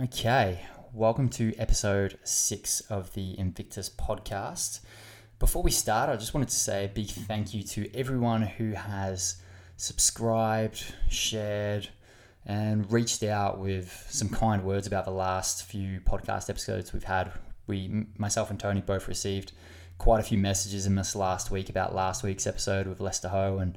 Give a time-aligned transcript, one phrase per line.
[0.00, 0.60] Okay,
[0.92, 4.78] welcome to episode six of the Invictus podcast.
[5.40, 8.74] Before we start, I just wanted to say a big thank you to everyone who
[8.74, 9.42] has
[9.76, 11.88] subscribed, shared,
[12.46, 17.32] and reached out with some kind words about the last few podcast episodes we've had.
[17.66, 19.50] We, myself and Toni, both received
[19.98, 23.58] quite a few messages in this last week about last week's episode with Lester Ho,
[23.58, 23.76] and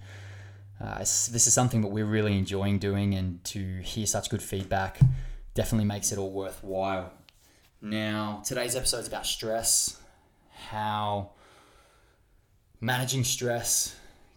[0.79, 4.99] uh, this is something that we're really enjoying doing, and to hear such good feedback
[5.53, 7.11] definitely makes it all worthwhile.
[7.81, 9.99] Now, today's episode is about stress,
[10.69, 11.31] how
[12.79, 13.95] managing stress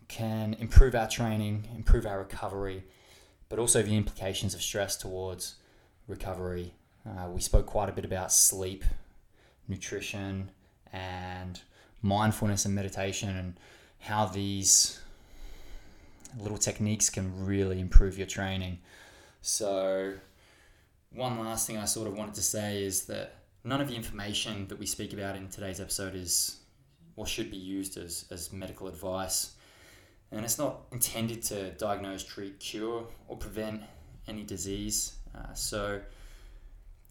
[0.09, 2.85] can improve our training, improve our recovery,
[3.49, 5.57] but also the implications of stress towards
[6.09, 6.73] recovery.
[7.07, 8.85] Uh, we spoke quite a bit about sleep,
[9.69, 10.51] nutrition,
[10.93, 11.61] and
[12.01, 13.55] mindfulness and meditation, and
[14.01, 15.01] how these
[16.39, 18.79] little techniques can really improve your training.
[19.43, 20.15] So,
[21.15, 24.67] one last thing I sort of wanted to say is that none of the information
[24.69, 26.57] that we speak about in today's episode is
[27.17, 29.55] or should be used as, as medical advice.
[30.33, 33.83] And it's not intended to diagnose, treat, cure, or prevent
[34.27, 35.15] any disease.
[35.35, 36.01] Uh, so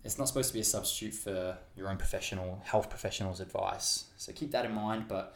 [0.04, 4.06] it's not supposed to be a substitute for your own professional health professional's advice.
[4.18, 5.08] So keep that in mind.
[5.08, 5.36] But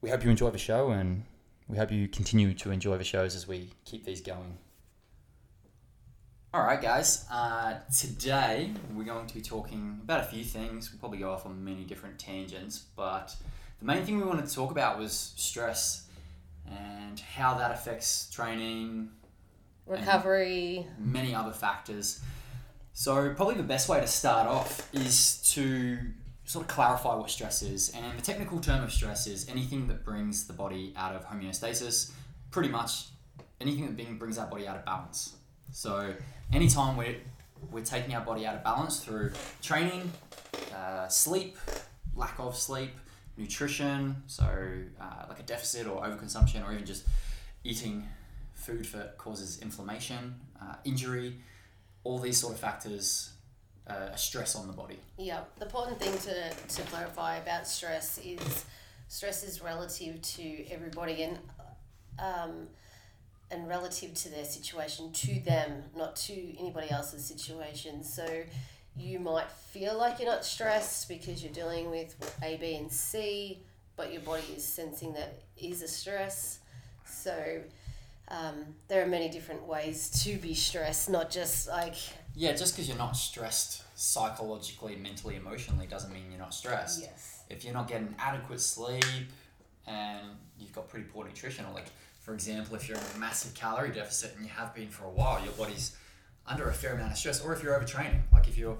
[0.00, 1.24] we hope you enjoy the show and
[1.66, 4.58] we hope you continue to enjoy the shows as we keep these going.
[6.52, 7.26] All right, guys.
[7.30, 10.90] Uh, today we're going to be talking about a few things.
[10.90, 13.36] We'll probably go off on many different tangents, but
[13.78, 16.08] the main thing we wanted to talk about was stress
[16.68, 19.10] and how that affects training,
[19.86, 22.20] recovery, many other factors.
[22.94, 25.98] So, probably the best way to start off is to
[26.46, 27.90] sort of clarify what stress is.
[27.90, 32.10] And the technical term of stress is anything that brings the body out of homeostasis,
[32.50, 33.04] pretty much
[33.60, 35.36] anything that brings our body out of balance.
[35.72, 36.14] So,
[36.52, 37.16] anytime we're,
[37.70, 39.32] we're taking our body out of balance through
[39.62, 40.10] training,
[40.74, 41.56] uh, sleep,
[42.14, 42.90] lack of sleep,
[43.36, 44.44] nutrition, so
[45.00, 47.06] uh, like a deficit or overconsumption, or even just
[47.64, 48.06] eating
[48.54, 51.36] food that causes inflammation, uh, injury,
[52.04, 53.32] all these sort of factors
[53.86, 54.98] uh, stress on the body.
[55.18, 58.64] Yeah, the important thing to, to clarify about stress is
[59.08, 61.38] stress is relative to everybody and
[62.18, 62.68] um,
[63.50, 68.04] and relative to their situation to them, not to anybody else's situation.
[68.04, 68.44] So
[68.96, 73.60] you might feel like you're not stressed because you're dealing with A, B, and C,
[73.96, 76.60] but your body is sensing that is a stress.
[77.04, 77.62] So
[78.28, 78.54] um,
[78.88, 81.94] there are many different ways to be stressed, not just like.
[82.34, 87.02] Yeah, just because you're not stressed psychologically, mentally, emotionally doesn't mean you're not stressed.
[87.02, 87.42] Yes.
[87.50, 89.04] If you're not getting adequate sleep
[89.86, 90.20] and
[90.58, 91.86] you've got pretty poor nutrition, or like
[92.20, 95.10] for example, if you're in a massive calorie deficit and you have been for a
[95.10, 95.96] while, your body's
[96.46, 98.78] under a fair amount of stress, or if you're overtraining, like if you're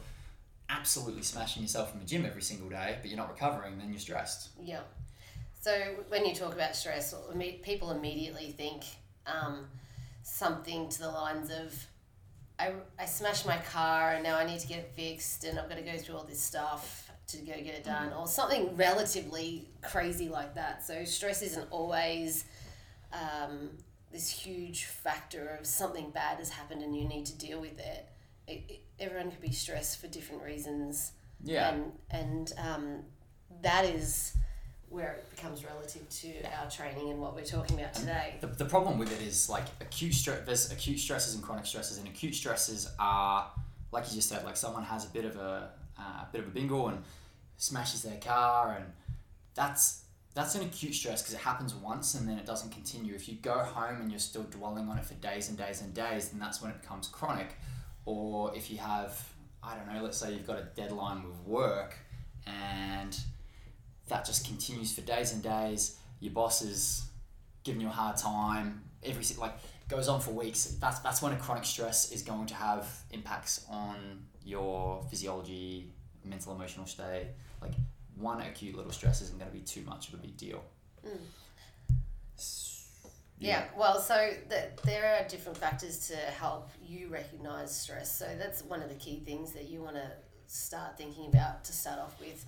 [0.68, 3.98] absolutely smashing yourself in the gym every single day, but you're not recovering, then you're
[3.98, 4.50] stressed.
[4.62, 4.80] Yeah.
[5.60, 5.72] So
[6.08, 7.14] when you talk about stress,
[7.62, 8.84] people immediately think
[9.26, 9.66] um,
[10.22, 11.74] something to the lines of,
[12.58, 15.68] I, I smashed my car and now I need to get it fixed and I've
[15.68, 18.20] got to go through all this stuff to go get it done, mm.
[18.20, 20.84] or something relatively crazy like that.
[20.84, 22.44] So stress isn't always
[23.12, 23.70] um,
[24.12, 28.08] this huge factor of something bad has happened and you need to deal with it.
[28.46, 31.12] it, it everyone could be stressed for different reasons.
[31.42, 31.72] Yeah.
[31.72, 32.98] And, and um,
[33.62, 34.36] that is
[34.88, 36.28] where it becomes relative to
[36.58, 38.34] our training and what we're talking about today.
[38.40, 40.40] The, the problem with it is like acute stress.
[40.44, 43.50] There's acute stresses and chronic stresses, and acute stresses are
[43.92, 46.50] like you just said, like someone has a bit of a uh, bit of a
[46.50, 47.02] bingo and
[47.56, 48.86] smashes their car, and
[49.54, 50.04] that's
[50.34, 53.14] that's an acute stress because it happens once and then it doesn't continue.
[53.14, 55.92] If you go home and you're still dwelling on it for days and days and
[55.92, 57.56] days, then that's when it becomes chronic.
[58.04, 59.20] Or if you have,
[59.62, 61.96] I don't know, let's say you've got a deadline with work
[62.46, 63.18] and
[64.08, 67.04] that just continues for days and days, your boss is
[67.64, 69.54] giving you a hard time, every like
[69.88, 70.64] goes on for weeks.
[70.80, 75.90] That's that's when a chronic stress is going to have impacts on your physiology,
[76.24, 77.28] mental, emotional state.
[77.60, 77.72] Like
[78.20, 80.62] one acute little stress isn't going to be too much of a big deal.
[81.06, 81.18] Mm.
[83.38, 83.48] Yeah.
[83.48, 83.64] yeah.
[83.76, 88.16] well, so the, there are different factors to help you recognize stress.
[88.16, 90.10] So that's one of the key things that you want to
[90.46, 92.44] start thinking about to start off with.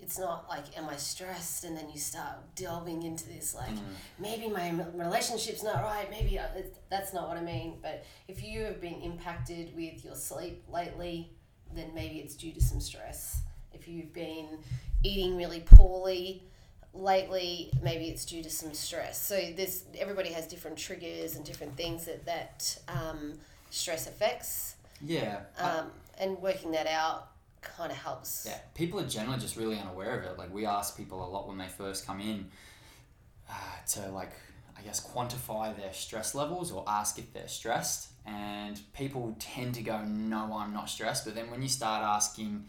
[0.00, 1.64] It's not like, am I stressed?
[1.64, 3.80] And then you start delving into this, like, mm.
[4.18, 6.48] maybe my relationship's not right, maybe I,
[6.90, 7.78] that's not what I mean.
[7.80, 11.30] But if you have been impacted with your sleep lately,
[11.72, 13.42] then maybe it's due to some stress
[13.74, 14.46] if you've been
[15.02, 16.42] eating really poorly
[16.94, 19.20] lately, maybe it's due to some stress.
[19.20, 23.34] So this everybody has different triggers and different things that that um,
[23.70, 24.76] stress affects.
[25.04, 25.40] Yeah.
[25.58, 27.28] Um, and working that out
[27.60, 28.44] kind of helps.
[28.46, 30.38] Yeah, people are generally just really unaware of it.
[30.38, 32.48] Like we ask people a lot when they first come in
[33.48, 33.54] uh,
[33.92, 34.32] to like
[34.76, 39.82] I guess quantify their stress levels or ask if they're stressed, and people tend to
[39.82, 42.64] go, "No, I'm not stressed." But then when you start asking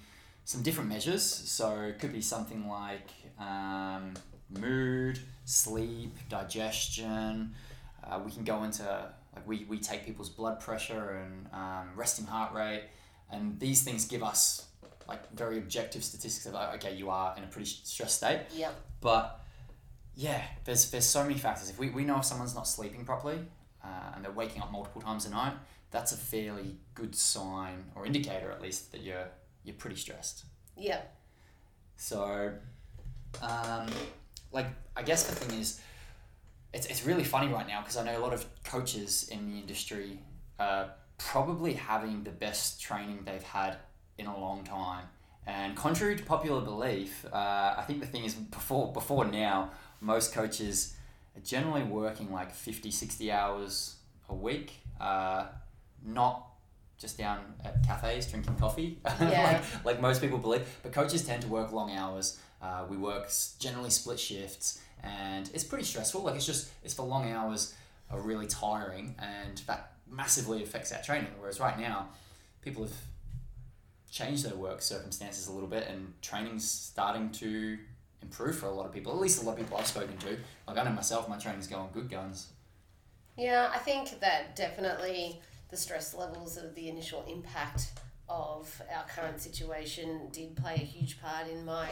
[0.46, 3.10] some different measures, so it could be something like
[3.40, 4.14] um,
[4.50, 7.54] mood, sleep, digestion.
[8.04, 8.84] Uh, we can go into
[9.36, 12.84] like we, we take people's blood pressure and um, resting heart rate,
[13.32, 14.68] and these things give us
[15.08, 18.42] like very objective statistics of like, okay, you are in a pretty stressed state.
[18.56, 18.74] Yep.
[19.02, 19.42] But
[20.16, 21.70] yeah, there's there's so many factors.
[21.70, 23.40] If we, we know if someone's not sleeping properly
[23.84, 25.54] uh, and they're waking up multiple times a night,
[25.92, 29.28] that's a fairly good sign or indicator at least that you're
[29.64, 30.46] you're pretty stressed.
[30.78, 31.02] Yeah.
[31.96, 32.54] So,
[33.42, 33.88] um,
[34.52, 35.80] like I guess the thing is,
[36.74, 39.60] it's, it's really funny right now because I know a lot of coaches in the
[39.60, 40.20] industry
[40.60, 43.78] are probably having the best training they've had
[44.18, 45.06] in a long time.
[45.46, 50.34] And contrary to popular belief, uh, I think the thing is before before now, most
[50.34, 50.96] coaches
[51.36, 53.96] are generally working like 50, 60 hours
[54.30, 55.48] a week, uh,
[56.06, 56.53] not
[57.04, 59.62] just down at cafes drinking coffee, Yeah.
[59.76, 60.66] like, like most people believe.
[60.82, 62.40] But coaches tend to work long hours.
[62.62, 63.30] Uh, we work
[63.60, 66.22] generally split shifts, and it's pretty stressful.
[66.22, 67.76] Like it's just it's for long hours,
[68.10, 71.32] are really tiring, and that massively affects our training.
[71.40, 72.08] Whereas right now,
[72.62, 72.94] people have
[74.10, 77.78] changed their work circumstances a little bit, and training's starting to
[78.22, 79.12] improve for a lot of people.
[79.12, 80.38] At least a lot of people I've spoken to.
[80.68, 82.48] Like I know myself, my training's going good guns.
[83.36, 85.42] Yeah, I think that definitely
[85.74, 87.88] the stress levels of the initial impact
[88.30, 91.90] of our current situation did play a huge part in my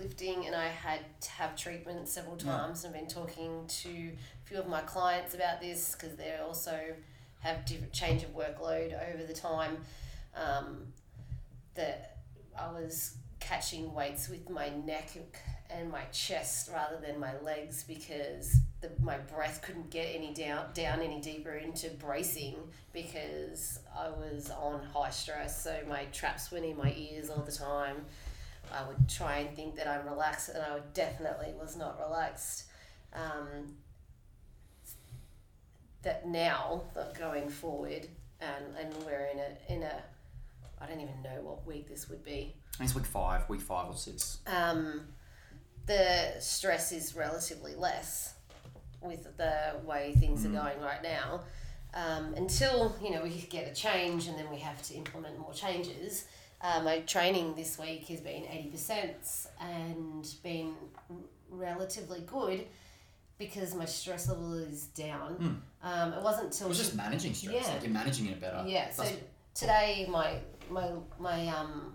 [0.00, 2.44] lifting, and I had to have treatment several Yeah.
[2.56, 2.86] times.
[2.86, 6.96] I've been talking to a few of my clients about this because they also
[7.40, 9.84] have different change of workload over the time.
[10.34, 10.94] Um,
[11.74, 12.16] that
[12.58, 15.10] I was catching weights with my neck
[15.68, 20.66] and my chest rather than my legs because the, my breath couldn't get any down
[20.72, 22.56] down any deeper into bracing
[22.92, 25.62] because I was on high stress.
[25.62, 28.04] So my traps went in my ears all the time.
[28.72, 32.64] I would try and think that I'm relaxed, and I definitely was not relaxed.
[33.14, 33.76] Um,
[36.02, 38.06] that now, that going forward,
[38.40, 40.02] and, and we're in a in a
[40.80, 42.54] I don't even know what week this would be.
[42.78, 44.38] It's week five, week five or six.
[44.46, 45.08] Um,
[45.86, 48.34] the stress is relatively less
[49.00, 51.40] with the way things are going right now.
[51.94, 55.52] Um, until you know we get a change and then we have to implement more
[55.52, 56.26] changes.
[56.60, 59.16] Uh, my training this week has been eighty percent
[59.60, 60.74] and been
[61.08, 61.16] r-
[61.50, 62.66] relatively good
[63.38, 65.62] because my stress level is down.
[65.82, 67.54] Um, it wasn't till It was just managing stress.
[67.66, 67.72] Yeah.
[67.74, 68.64] Like you're managing it better.
[68.66, 68.90] yeah.
[68.90, 69.20] So That's-
[69.54, 70.38] today my
[70.70, 71.94] my my um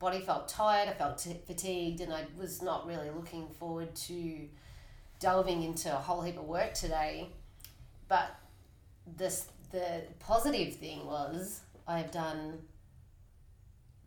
[0.00, 0.88] body felt tired.
[0.88, 4.48] I felt t- fatigued, and I was not really looking forward to
[5.20, 7.28] delving into a whole heap of work today.
[8.08, 8.30] But
[9.16, 12.58] this the positive thing was I have done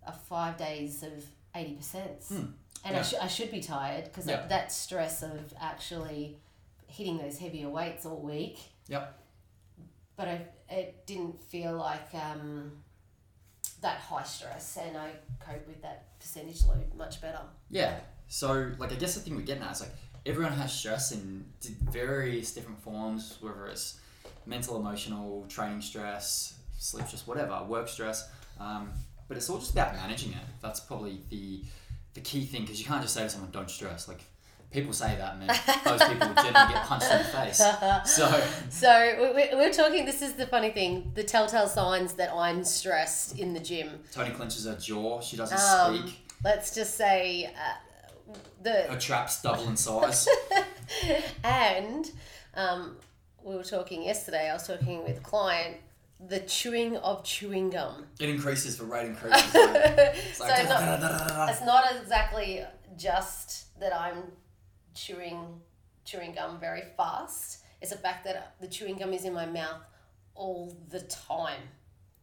[0.06, 1.24] a five days of
[1.56, 2.24] eighty percent,
[2.86, 4.46] and I, sh- I should be tired because Yeah.
[4.48, 6.38] that stress of actually
[6.88, 8.60] hitting those heavier weights all week
[8.90, 9.18] Yep.
[10.18, 12.72] but I, it didn't feel like um,
[13.82, 17.40] that high stress, and I cope with that percentage load much better.
[17.70, 18.00] Yeah.
[18.28, 19.92] So, like, I guess the thing we're getting at is like
[20.26, 21.46] everyone has stress in
[21.92, 24.00] various different forms, whether it's
[24.46, 28.30] mental, emotional, training stress, sleep stress, whatever, work stress.
[28.60, 28.90] Um,
[29.28, 30.46] but it's all just about managing it.
[30.62, 31.64] That's probably the
[32.14, 34.22] the key thing because you can't just say to someone, "Don't stress." Like
[34.72, 37.62] people say that, and then those people generally get punched in the face.
[38.06, 40.06] So, So we- we- we're talking.
[40.06, 44.04] This is the funny thing: the telltale signs that I'm stressed in the gym.
[44.12, 45.22] Toni clenches her jaw.
[45.22, 46.20] She doesn't Um, speak.
[46.44, 47.74] Let's just say uh,
[48.62, 50.28] the Her traps double in size.
[51.44, 52.12] and
[52.56, 52.98] um,
[53.44, 54.50] we were talking yesterday.
[54.50, 55.78] I was talking with a client.
[56.28, 58.06] The chewing of chewing gum.
[58.20, 59.42] it increases the rate increases.
[59.56, 61.48] It's So like, it's not- da-da-da-da-da-da.
[61.52, 62.64] it's not exactly
[62.96, 64.24] just that I'm
[64.94, 65.62] chewing
[66.06, 67.60] chewing gum very fast.
[67.82, 69.82] It's the fact that the chewing gum is in my mouth
[70.36, 71.62] all the time.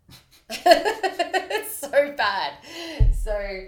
[0.50, 2.53] it's so bad.
[3.15, 3.61] So,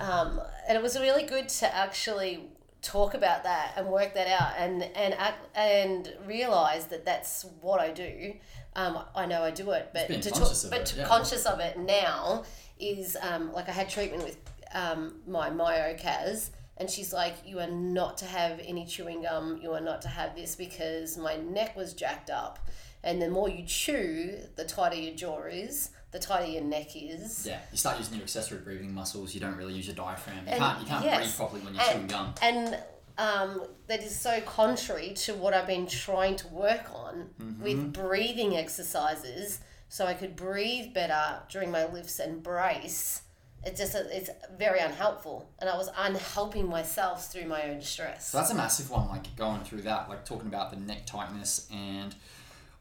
[0.00, 2.48] um, and it was really good to actually
[2.84, 5.16] talk about that and work that out and and
[5.54, 8.34] and realize that that's what I do.
[8.76, 11.06] Um, I know I do it, but to conscious talk, of but to yeah.
[11.06, 12.44] conscious of it now
[12.78, 14.36] is um, like I had treatment with
[14.74, 19.58] um, my myocas, and she's like, "You are not to have any chewing gum.
[19.62, 22.58] You are not to have this because my neck was jacked up,
[23.02, 27.44] and the more you chew, the tighter your jaw is, the tighter your neck is.
[27.46, 29.34] Yeah, you start using your accessory breathing muscles.
[29.34, 30.46] You don't really use your diaphragm.
[30.46, 31.18] You And can't you can't yes.
[31.18, 32.34] breathe properly when you're And- chewing gum.
[32.40, 32.78] And
[33.18, 37.62] um, that is so contrary to what I've been trying to work on Mm-hmm.
[37.62, 43.22] with breathing exercises, so I could breathe better during my lifts and brace.
[43.66, 48.28] It just it's very unhelpful, and I was unhelping myself through my own stress.
[48.28, 49.08] So that's a massive one.
[49.08, 52.14] Like going through that, like talking about the neck tightness and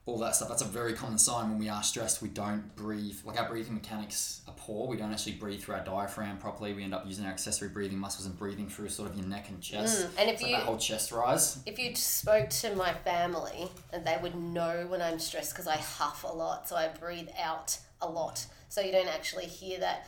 [0.06, 0.50] all that stuff.
[0.50, 2.22] That's a very common sign when we are stressed.
[2.22, 3.16] We don't breathe.
[3.24, 4.88] Like our breathing mechanics are poor.
[4.88, 6.74] We don't actually breathe through our diaphragm properly.
[6.74, 9.48] We end up using our accessory breathing muscles and breathing through sort of your neck
[9.48, 10.02] and chest.
[10.04, 11.60] Mm, and if It's like you that whole chest rise.
[11.66, 15.78] if you spoke to my family, and they would know when I'm stressed because I
[15.78, 18.46] huff a lot, so I breathe out a lot.
[18.68, 20.08] So you don't actually hear that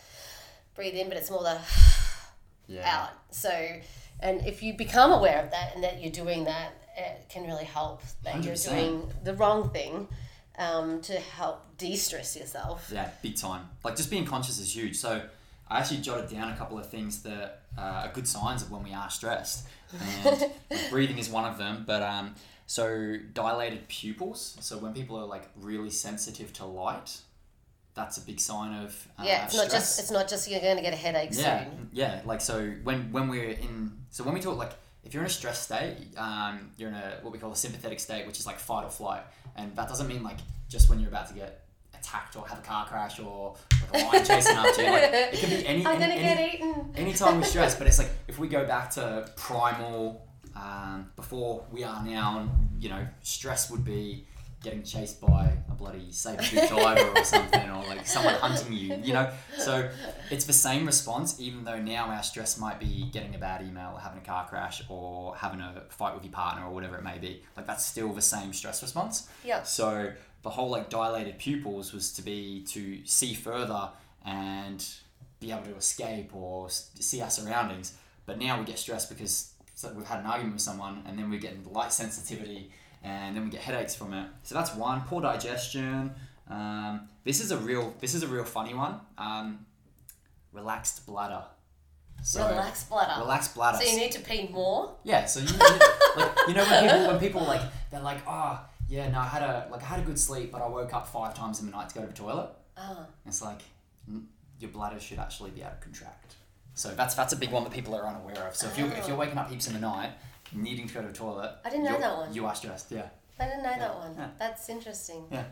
[0.75, 1.59] breathe in, but it's more the
[2.67, 3.01] Yeah.
[3.03, 3.11] out.
[3.31, 3.49] So,
[4.19, 7.65] and if you become aware of that and that you're doing that, it can really
[7.65, 10.07] help that you are doing the wrong thing
[10.57, 12.89] um, to help de-stress yourself.
[12.93, 13.69] Yeah, big time.
[13.83, 14.95] Like just being conscious is huge.
[14.95, 15.21] So
[15.67, 18.83] I actually jotted down a couple of things that uh, are good signs of when
[18.83, 19.67] we are stressed,
[20.23, 20.51] and
[20.89, 21.83] breathing is one of them.
[21.85, 22.35] But um,
[22.67, 24.57] so dilated pupils.
[24.61, 27.17] So when people are like really sensitive to light,
[27.93, 30.77] that's a big sign of uh, yeah, it's not just it's not just you're going
[30.77, 31.89] to get a headache yeah, soon.
[31.91, 32.21] yeah.
[32.25, 34.71] Like so when when we're in so when we talk like
[35.05, 37.99] if you're in a stress state, um, you're in a what we call a sympathetic
[37.99, 39.21] state, which is like fight or flight,
[39.55, 42.61] and that doesn't mean like just when you're about to get attacked or have a
[42.61, 43.55] car crash or
[43.93, 44.91] like a lion chasing after you.
[44.91, 46.93] Like it can be any I'm going to any, get eaten.
[46.95, 51.83] anytime we stress, but it's like if we go back to primal um, before we
[51.83, 54.25] are now, you know, stress would be
[54.65, 58.95] getting chased by a bloody saber-tooth tiger or something, or like someone hunting you.
[59.01, 59.89] You know, so
[60.29, 63.91] it's the same response, even though now our stress might be getting a bad email,
[63.93, 67.03] or having a car crash, or having a fight with your partner, or whatever it
[67.03, 67.43] may be.
[67.55, 69.29] Like that's still the same stress response.
[69.45, 69.63] Yeah.
[69.63, 73.89] So the whole like dilated pupils was to be to see further
[74.25, 74.85] and
[75.39, 77.93] be able to escape or see our surroundings.
[78.25, 79.51] But now we get stressed because
[79.95, 82.71] we've had an argument with someone and then we're getting light sensitivity
[83.05, 84.27] and then we get headaches from it.
[84.43, 85.01] So that's one.
[85.01, 86.11] Poor digestion.
[86.49, 88.99] Um, this is a real this is a real funny one.
[89.17, 89.65] Um,
[90.51, 91.43] relaxed bladder.
[92.23, 93.21] So Relax bladder.
[93.21, 93.77] relaxed bladder.
[93.77, 94.95] So you need to pee more.
[95.03, 95.57] Yeah, so you, you
[96.17, 99.43] like you know when people when people like they're like oh yeah no I had
[99.43, 101.71] a like I had a good sleep but I woke up five times in the
[101.73, 102.49] night to go to the toilet.
[102.77, 103.05] Ah.
[103.27, 103.59] It's like
[104.59, 106.35] your bladder should actually be able to contract.
[106.73, 108.55] So that's that's a big one that people are unaware of.
[108.55, 110.11] So if you are if you're waking up heaps in the night,
[110.53, 112.33] needing to go to the toilet, I didn't know that one.
[112.33, 112.91] You are stressed.
[112.91, 113.07] Yeah.
[113.39, 114.15] I didn't know that one.
[114.17, 114.29] yeah.
[114.39, 115.25] That's interesting.
[115.31, 115.43] Yeah.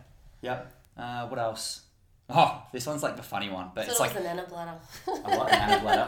[0.42, 0.74] Yep.
[0.98, 1.82] Uh, what else?
[2.30, 4.76] Oh, this one's like the funny one, but So it's it like the nana bladder.
[5.08, 6.08] I like the nana bladder.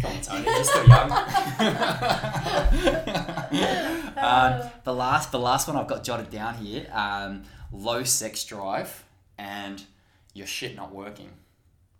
[0.00, 1.10] Come on, Toni, you're still young.
[4.16, 9.04] um, the last, the last one I've got jotted down here: um, low sex drive
[9.36, 9.82] and
[10.32, 11.30] your shit not working.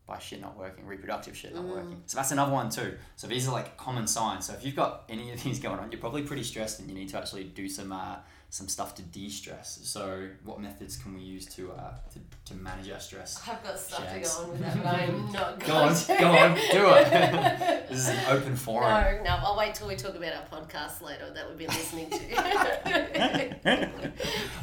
[0.06, 2.02] By shit not working, reproductive shit not working.
[2.04, 2.94] So that's another one too.
[3.16, 4.44] So these are like common signs.
[4.46, 6.94] So if you've got any of these going on, you're probably pretty stressed, and you
[6.94, 8.16] need to actually do some uh,
[8.50, 9.80] some stuff to de-stress.
[9.82, 13.40] So what methods can we use to uh, to, to manage our stress?
[13.48, 14.36] I've got stuff Shags.
[14.36, 16.16] to go on with that, but I'm not going Go on, to.
[16.20, 17.88] go on, do it.
[17.88, 18.90] this is an open forum.
[18.90, 22.10] No, no, I'll wait till we talk about our podcast later that we've been listening
[22.10, 22.18] to.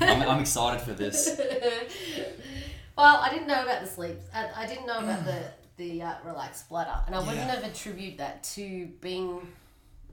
[0.01, 1.41] I'm, I'm excited for this.
[2.97, 4.17] Well, I didn't know about the sleep.
[4.33, 5.43] I, I didn't know about the
[5.77, 7.55] the uh, relaxed bladder, and I wouldn't Yeah.
[7.55, 9.47] have attributed that to being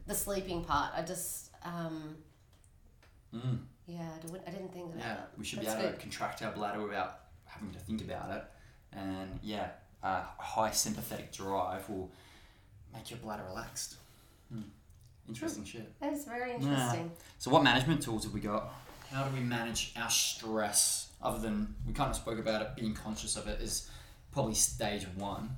[0.06, 0.94] the sleeping part.
[0.96, 2.16] I just, um,
[3.34, 5.30] Mm, yeah, I didn't, I didn't think about yeah, that.
[5.36, 8.44] we should That's be able to contract our bladder without having to think about it.
[8.92, 9.68] And yeah,
[10.02, 12.10] uh, a high sympathetic drive will
[12.94, 13.96] make your bladder relaxed.
[14.50, 14.62] Hmm.
[15.28, 15.92] Interesting shit.
[16.00, 17.10] That is very interesting.
[17.38, 18.72] So, what management tools have we got?
[19.10, 21.07] How do we manage our stress?
[21.20, 23.90] Other than we kind of spoke about it, being conscious of it is
[24.32, 25.56] probably stage one.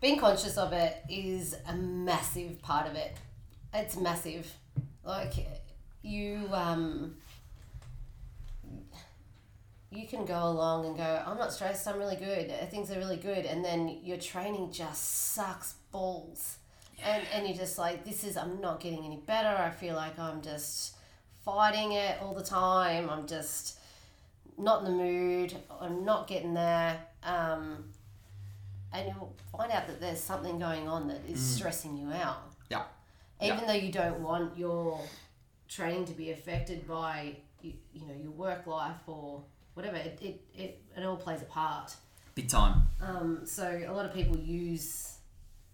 [0.00, 3.16] Being conscious of it is a massive part of it.
[3.74, 4.52] It's massive.
[5.04, 5.34] Like
[6.02, 7.16] you, um,
[9.90, 11.88] you can go along and go, I'm not stressed.
[11.88, 12.52] I'm really good.
[12.70, 16.58] Things are really good, and then your training just sucks balls,
[17.02, 18.36] and and you're just like, this is.
[18.36, 19.48] I'm not getting any better.
[19.48, 20.96] I feel like I'm just
[21.44, 23.08] fighting it all the time.
[23.08, 23.78] I'm just
[24.58, 25.54] not in the mood.
[25.80, 26.98] I'm not getting there.
[27.22, 27.84] Um,
[28.92, 32.52] and you'll find out that there's something going on that is stressing you out.
[32.70, 32.84] Yeah.
[33.42, 35.00] Even though you don't want your
[35.68, 39.42] training to be affected by you, you know your work life or
[39.74, 41.94] whatever, it, it, it, it all plays a part.
[42.34, 42.82] Big time.
[43.00, 45.16] Um, so a lot of people use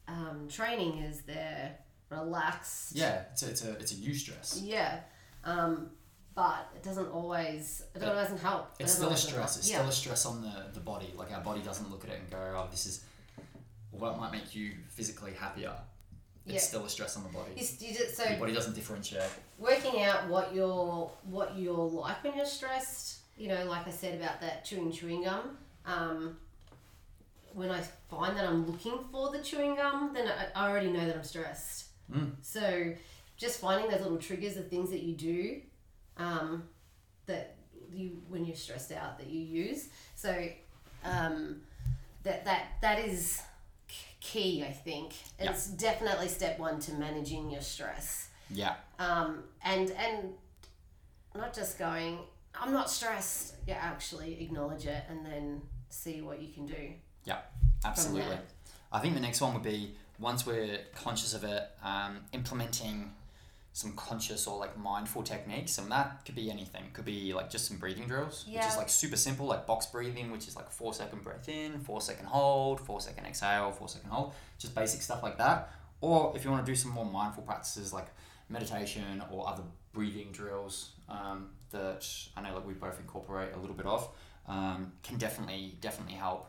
[0.09, 1.77] um, training as their
[2.11, 4.61] relaxed Yeah, it's a, it's a, it's a you stress.
[4.63, 5.01] yeah.
[5.45, 5.91] Um,
[6.35, 8.71] but it doesn't always it But doesn't help.
[8.79, 9.55] It It's doesn't still a stress.
[9.55, 9.59] help.
[9.59, 9.77] It's yeah.
[9.79, 11.13] still a stress on the, the body.
[11.17, 13.05] Like our body doesn't look at it and go, oh, this is
[13.91, 15.75] what might make you physically happier.
[16.47, 16.61] It's Yeah.
[16.61, 17.51] still a stress on the body.
[17.57, 19.31] You, you just, so Your body doesn't differentiate.
[19.59, 23.19] working out what you're what you're like when you're stressed.
[23.37, 25.57] You know, like I said about that chewing chewing gum.
[25.87, 26.37] Um,
[27.55, 31.05] when I find that I'm looking for the chewing gum, then I, I already know
[31.07, 31.87] that I'm stressed.
[32.11, 32.33] Mm.
[32.41, 32.93] So,
[33.37, 35.61] just finding those little triggers of things that you do,
[36.17, 36.65] um,
[37.27, 37.57] that
[37.93, 39.89] you when you're stressed out that you use.
[40.15, 40.49] So,
[41.05, 41.63] um,
[42.23, 43.43] that that that is
[44.21, 44.65] key.
[44.65, 45.51] I think Yeah.
[45.51, 48.77] it's definitely step one to managing your stress Yeah.
[48.99, 50.35] um, and and
[51.35, 52.21] not just going
[52.55, 56.93] i'm not stressed Yeah, actually acknowledge it and then see what you can do
[57.25, 57.39] Yeah,
[57.85, 58.39] Absolutely.
[58.93, 63.13] I think the next one would be once we're conscious of it, um, implementing
[63.75, 66.85] some conscious or like mindful techniques, and that could be anything.
[66.93, 70.31] Could be like just some breathing drills, which is like super simple, like box breathing,
[70.31, 74.11] which is like four second breath in, four second hold, four second exhale, four second
[74.11, 75.71] hold, just basic stuff like that.
[76.03, 78.09] Or if you want to do some more mindful practices like
[78.49, 79.63] meditation or other
[79.93, 84.09] breathing drills um, that I know like we both incorporate a little bit of,
[84.49, 86.49] um, can definitely definitely help.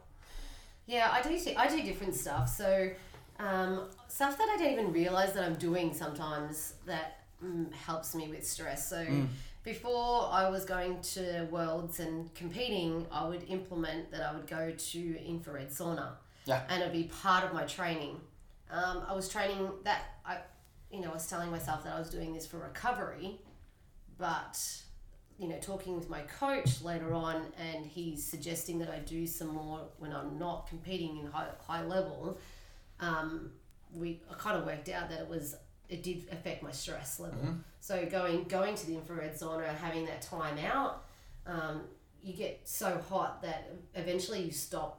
[0.87, 2.89] yeah i do see, i do different stuff so
[3.47, 3.71] um,
[4.07, 7.07] stuff that i don't even realize that i'm doing sometimes that
[7.43, 9.27] mm, helps me with stress so Mm.
[9.63, 14.71] before i was going to worlds and competing i would implement that i would go
[14.91, 15.01] to
[15.33, 16.09] infrared sauna
[16.45, 16.61] Yeah.
[16.69, 18.15] and it'd be part of my training
[18.77, 20.37] um, i was training that i
[20.91, 23.39] you know i was telling myself that i was doing this for recovery
[24.17, 24.55] but
[25.39, 29.47] you know talking with my coach later on and he's suggesting that i do some
[29.47, 32.37] more when i'm not competing in high, high level
[33.03, 33.51] um,
[33.93, 35.55] we I kind of worked out that it was
[35.89, 37.57] it did affect my stress level Mhm.
[37.79, 41.03] so going going to the infrared sauna having that time out
[41.45, 41.83] um,
[42.21, 43.61] you get so hot that
[43.95, 44.91] eventually you stop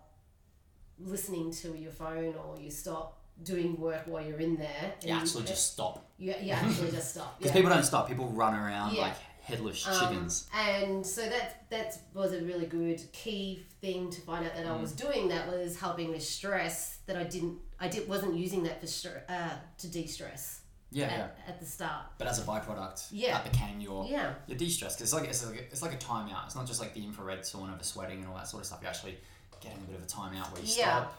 [0.99, 5.45] listening to your phone or you stop doing work while you're in there You actually
[5.45, 6.07] just stop.
[6.19, 7.61] you, you actually just stop Because yeah.
[7.61, 8.07] people don't stop.
[8.09, 9.03] People run around Yeah.
[9.03, 10.49] like headless Um, chickens.
[10.55, 14.77] and so that that was a really good key thing to find out that I
[14.77, 14.97] was Mm.
[15.05, 18.87] doing that was helping with stress that I didn't I did wasn't using that for
[18.87, 21.29] stre- uh, to de-stress Yeah, at, yeah.
[21.49, 22.05] at the start.
[22.19, 23.33] But as a byproduct, Yeah.
[23.43, 24.35] that became your Yeah.
[24.47, 24.97] your de-stress.
[24.97, 26.47] Because it's like it's like a, it's like a timeout.
[26.47, 28.79] It's not just like the infrared sauna for sweating and all that sort of stuff.
[28.83, 29.19] You're actually
[29.61, 30.85] getting a bit of a timeout where you Yeah.
[31.07, 31.15] stop,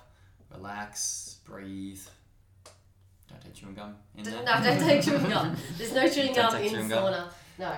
[0.51, 2.01] relax, breathe.
[3.29, 4.43] Don't take chewing gum in there.
[4.43, 5.55] No, don't take chewing gum.
[5.77, 7.03] There's no chewing Don't gum in chewing gum.
[7.13, 7.29] sauna.
[7.57, 7.71] No.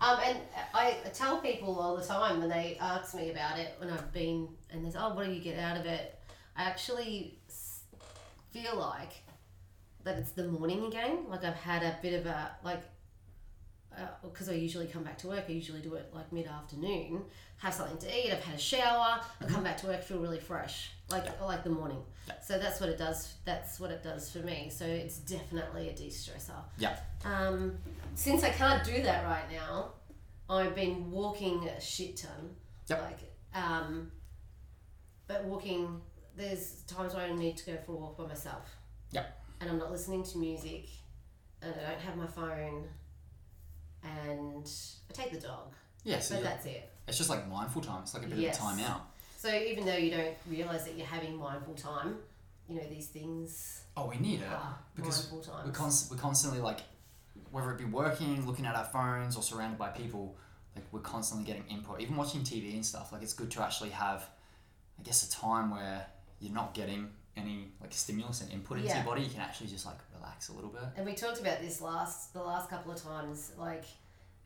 [0.00, 0.38] Um, and
[0.74, 4.48] I tell people all the time when they ask me about it when I've been
[4.70, 6.20] and they say, "Oh, what do you get out of it?"
[6.56, 7.37] I actually
[8.50, 9.12] feel like
[10.04, 11.18] that it's the morning again.
[11.28, 12.82] Like I've had a bit of a like
[14.22, 15.44] because I usually come back to work.
[15.48, 17.22] I usually do it like mid afternoon.
[17.58, 18.32] Have something to eat.
[18.32, 19.20] I've had a shower.
[19.40, 22.02] I come back to work feel really fresh, like like the morning.
[22.28, 22.34] Yeah.
[22.40, 23.34] So that's what it does.
[23.44, 24.70] That's what it does for me.
[24.70, 26.62] So it's definitely a de-stressor.
[26.78, 26.96] Yeah.
[27.24, 27.78] Um,
[28.14, 29.92] since I can't do that right now,
[30.48, 32.54] I've been walking a shit ton.
[32.88, 33.02] Yep.
[33.02, 34.12] Like, um,
[35.26, 36.00] but walking,
[36.38, 38.76] there's times where I need to go for a walk by myself.
[39.12, 39.44] Yep.
[39.60, 40.86] And I'm not listening to music,
[41.62, 42.84] and I don't have my phone,
[44.02, 44.66] and
[45.10, 45.72] I take the dog.
[46.04, 46.90] Yeah, so But that's it.
[47.08, 48.02] it's just like mindful time.
[48.02, 48.58] It's like a bit Yes.
[48.58, 49.00] of a timeout.
[49.36, 52.18] So even though you don't realize that you're having mindful time,
[52.68, 54.48] you know these things Oh, we need it.
[54.94, 55.30] because.
[55.32, 56.80] We're, const- we're constantly like,
[57.50, 60.36] whether it be working, looking at our phones, or surrounded by people,
[60.76, 62.00] like we're constantly getting input.
[62.00, 64.28] Even watching TV and stuff, like it's good to actually have,
[64.98, 66.06] I guess, a time where
[66.40, 68.96] you're not getting any like stimulus and input into Yeah.
[68.96, 69.22] your body.
[69.22, 70.82] You can actually just like relax a little bit.
[70.96, 73.52] And we talked about this last the last couple of times.
[73.56, 73.84] Like,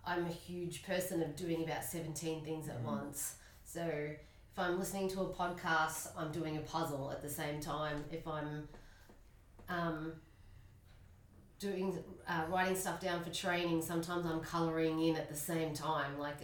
[0.05, 2.85] I'm a huge person of doing about seventeen things at Mhm.
[2.85, 3.37] once.
[3.65, 8.05] So if I'm listening to a podcast, I'm doing a puzzle at the same time.
[8.11, 8.69] If I'm
[9.69, 10.13] um,
[11.59, 16.19] doing uh, writing stuff down for training, sometimes I'm coloring in at the same time.
[16.19, 16.37] Like,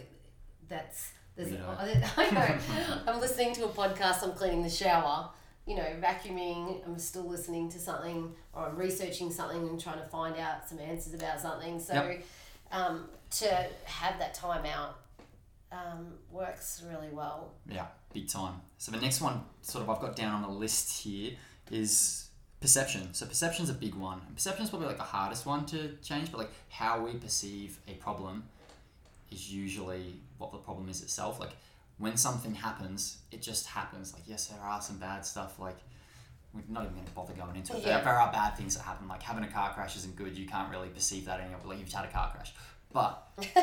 [0.67, 1.75] that's there's We know.
[1.77, 3.01] I know.
[3.07, 4.23] I'm listening to a podcast.
[4.23, 5.29] I'm cleaning the shower.
[5.69, 6.85] You know, vacuuming.
[6.85, 10.79] I'm still listening to something, or I'm researching something and trying to find out some
[10.79, 11.79] answers about something.
[11.79, 12.25] So, Yep.
[12.71, 14.95] um, to have that time out
[15.71, 17.51] um, works really well.
[17.67, 18.61] Yeah, big time.
[18.79, 21.33] So the next one, sort of, I've got down on the list here
[21.69, 22.29] is
[22.59, 23.13] perception.
[23.13, 24.21] So perception's a big one.
[24.27, 27.93] And is probably like the hardest one to change, but like how we perceive a
[27.93, 28.43] problem
[29.31, 31.39] is usually what the problem is itself.
[31.39, 31.51] Like
[31.99, 34.13] when something happens, it just happens.
[34.13, 35.59] Like yes, there are some bad stuff.
[35.59, 35.77] Like
[36.53, 37.81] we're not even going to bother going into it.
[37.81, 37.95] Yeah.
[37.97, 39.07] There, there are bad things that happen.
[39.07, 40.35] Like having a car crash isn't good.
[40.37, 41.59] You can't really perceive that anymore.
[41.63, 42.53] Like you've had a car crash,
[42.91, 43.21] But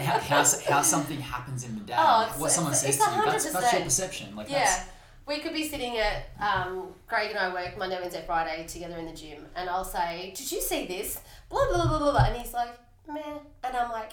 [0.00, 3.50] how, how, how something happens in the day, Oh, what someone says to you, that's,
[3.52, 4.36] that's your perception.
[4.36, 4.64] Like Yeah.
[4.64, 4.84] that's
[5.26, 9.06] We could be sitting at um, Craig and I work Monday, Wednesday, Friday together in
[9.06, 12.36] the gym, and I'll say, "Did you see this?" Blah blah blah blah blah, and
[12.36, 13.20] he's like, "Meh,"
[13.64, 14.12] and I'm like,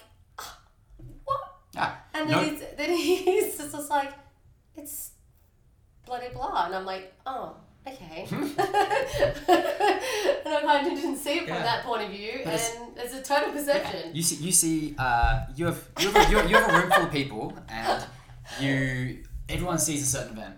[1.78, 4.14] "Ah, And then no, he's then he's just, just like,
[4.76, 5.12] "It's
[6.06, 6.66] bloody blah," blah.
[6.68, 7.58] and I'm like, "Oh."
[7.88, 8.58] Okay, and
[10.48, 11.64] I kind of didn't see it from Yeah.
[11.64, 14.10] that point of view, But and it's a total perception.
[14.16, 16.80] You see, you see, uh, you have you have, a, you have you have a
[16.82, 18.04] room full of people, and
[18.60, 20.56] you everyone sees a certain event.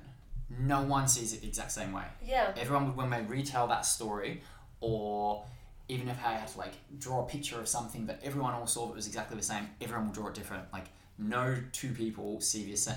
[0.59, 2.05] No one sees it the exact same way.
[2.25, 4.41] Yeah, Everyone would when they retell that story,
[4.79, 5.45] or
[5.89, 8.87] even if I had to like draw a picture of something that everyone all saw
[8.87, 10.63] that was exactly the same, everyone will draw it different.
[10.73, 10.85] Like
[11.17, 12.95] no two people see the same,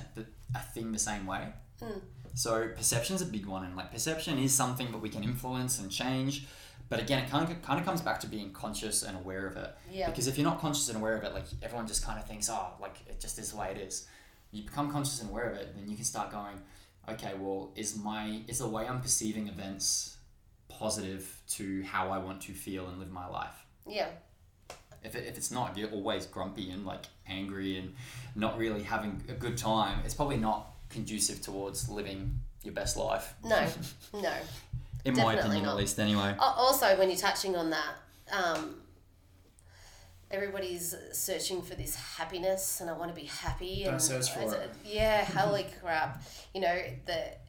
[0.55, 1.49] a thing the same way.
[1.83, 2.01] Mm.
[2.35, 5.91] So perception's a big one, and like perception is something that we can influence and
[5.91, 6.47] change.
[6.89, 9.57] But again, it kind of kind of comes back to being conscious and aware of
[9.57, 9.75] it.
[9.91, 12.27] yeah, Because if you're not conscious and aware of it, like everyone just kind of
[12.27, 14.07] thinks, oh, like it just is the way it is.
[14.51, 16.61] You become conscious and aware of it, then you can start going,
[17.09, 20.17] okay, well, is my is the way I'm perceiving events
[20.69, 23.67] positive to how I want to feel and live my life?
[23.87, 24.09] yeah,
[25.03, 27.95] If, it, if it's not, if you're always grumpy and like angry and
[28.35, 33.35] not really having a good time, it's probably not conducive towards living your best life.
[33.45, 33.67] no,
[34.21, 34.35] no.
[35.05, 35.71] In my opinion, not.
[35.71, 36.35] at least, anyway.
[36.39, 37.95] Also, when you're touching on that,
[38.31, 38.75] um,
[40.31, 43.83] everybody's searching for this happiness, and I want to be happy.
[43.85, 44.71] Don't and search for it's it.
[44.85, 46.23] Yeah, holy crap!
[46.55, 47.41] You know that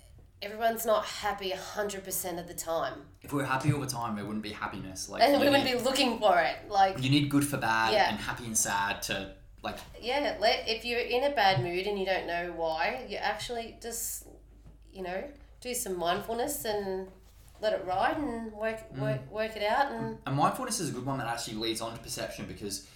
[0.42, 4.16] everyone's not happy hundred percent of the time, If we were happy all the time,
[4.16, 5.10] there wouldn't be happiness.
[5.10, 6.58] Like and we wouldn't need- be looking for it.
[6.70, 8.10] Like, you need good for bad Yeah.
[8.10, 12.00] and happy and sad to like yeah, let if you're in a bad mood and
[12.00, 14.28] you don't know why, you actually just,
[14.92, 15.24] you know,
[15.62, 17.08] do some mindfulness and
[17.62, 19.00] let it ride and work mm.
[19.00, 21.94] work work it out and and mindfulness is a good one that actually leads on
[21.94, 22.88] to perception because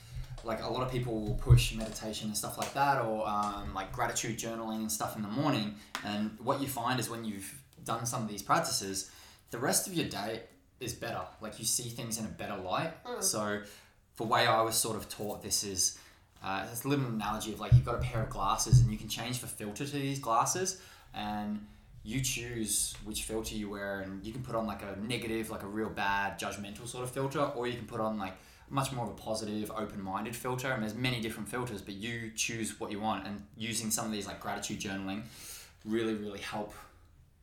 [0.46, 3.92] like a lot of people will push meditation and stuff like that or um, like
[3.92, 5.76] gratitude journaling and stuff in the morning.
[6.06, 9.12] And what you find is when you've done some of these practices
[9.52, 10.42] the rest of your day
[10.80, 11.22] is better.
[11.42, 12.92] Like you see things in a better light.
[13.22, 13.62] So
[14.18, 15.98] the way i was sort of taught this is
[16.44, 18.98] uh, it's a little analogy of like you've got a pair of glasses and you
[18.98, 20.80] can change the filter to these glasses
[21.14, 21.66] and
[22.04, 25.64] you choose which filter you wear and you can put on like a negative like
[25.64, 28.34] a real bad judgmental sort of filter or you can put on like
[28.70, 32.80] much more of a positive open-minded filter and there's many different filters but you choose
[32.80, 35.22] what you want and using some of these like gratitude journaling
[35.86, 36.74] really really help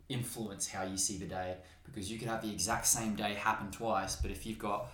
[0.09, 3.71] influence how you see the day because you could have the exact same day happen
[3.71, 4.89] twice but if you've got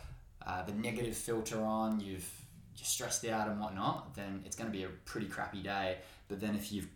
[0.46, 2.30] uh, the negative filter on you've
[2.78, 5.96] you're stressed out and whatnot then it's going to be a pretty crappy day.
[6.28, 6.88] But then if you've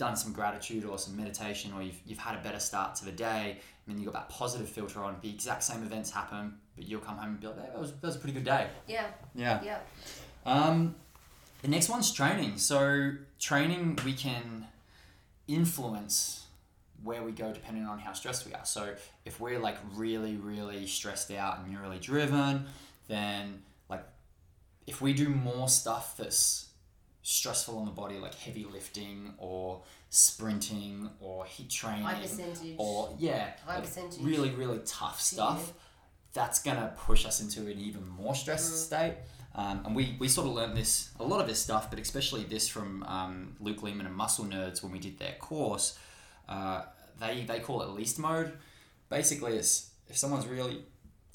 [0.00, 3.12] done some gratitude or some meditation or you've, you've had a better start to the
[3.12, 6.86] day and then you've got that positive filter on the exact same events happen but
[6.88, 9.06] you'll come home and be like that, was, that was a pretty good day yeah,
[9.34, 9.78] yeah yeah,
[10.46, 10.94] um,
[11.62, 12.56] the next one's training.
[12.56, 14.66] So training, we can
[15.46, 16.46] influence
[17.02, 18.64] where we go depending on how stressed we are.
[18.64, 22.66] So if we're like really, really stressed out and really driven,
[23.08, 24.04] then like
[24.86, 26.69] if we do more stuff that's
[27.30, 32.74] stressful on the body, like heavy lifting or sprinting or HIIT training, high percentage.
[32.78, 34.20] or yeah, High like percentage.
[34.20, 35.72] really, really tough stuff,
[36.32, 38.76] that's gonna push us into an even more stressed Mm.
[38.76, 39.14] state.
[39.54, 42.44] Um, and we, we sort of learned this, a lot of this stuff, but especially
[42.44, 45.98] this from um, Luke Leaman and Muscle Nerds when we did their course.
[46.48, 46.82] Uh,
[47.18, 48.52] they, they call it least mode.
[49.08, 50.84] Basically, it's if someone's really,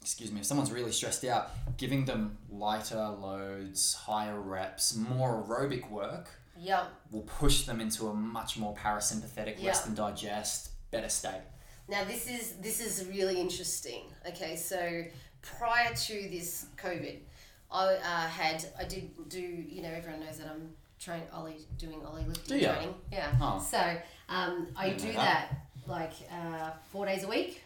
[0.06, 5.90] excuse me, if someone's really stressed out, giving them lighter loads, higher reps, more aerobic
[5.90, 6.86] work yeah.
[7.10, 9.70] will push them into a much more parasympathetic, Yeah.
[9.70, 11.42] rest and digest, better state.
[11.90, 14.04] Now this is this is really interesting.
[14.28, 15.06] Okay, so
[15.42, 17.18] prior to this COVID,
[17.72, 22.02] I uh, had I did do you know everyone knows that I'm train Oly doing
[22.06, 22.94] Oly lifting Do training.
[23.12, 23.32] Yeah.
[23.42, 23.60] Oh.
[23.60, 23.82] So
[24.30, 25.64] um, I do that, that.
[25.88, 27.64] like uh, four days a week,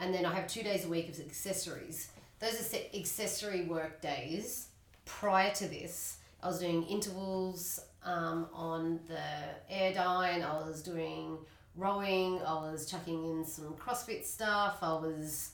[0.00, 2.10] and then I have two days a week of accessories.
[2.38, 4.68] Those are accessory work days.
[5.04, 9.20] Prior to this, I was doing intervals um, on the
[9.68, 10.42] air Airdyne.
[10.42, 11.36] I was doing
[11.76, 12.40] rowing.
[12.40, 14.78] I was chucking in some CrossFit stuff.
[14.80, 15.50] I was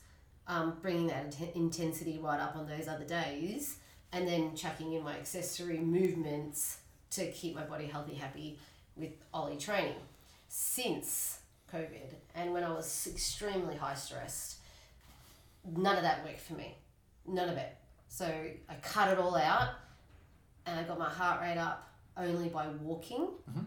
[0.46, 3.78] um, bringing that int- intensity right up on those other days,
[4.12, 6.78] and then chucking in my accessory movements
[7.10, 8.58] to keep my body healthy, happy
[8.96, 9.94] with Oly training.
[10.48, 11.35] Since
[11.72, 14.56] COVID, and when I was extremely high stressed,
[15.64, 16.76] none of that worked for me.
[17.26, 17.76] None of it.
[18.08, 18.26] So
[18.68, 19.70] I cut it all out,
[20.64, 23.66] and I got my heart rate up only by walking, Mhm.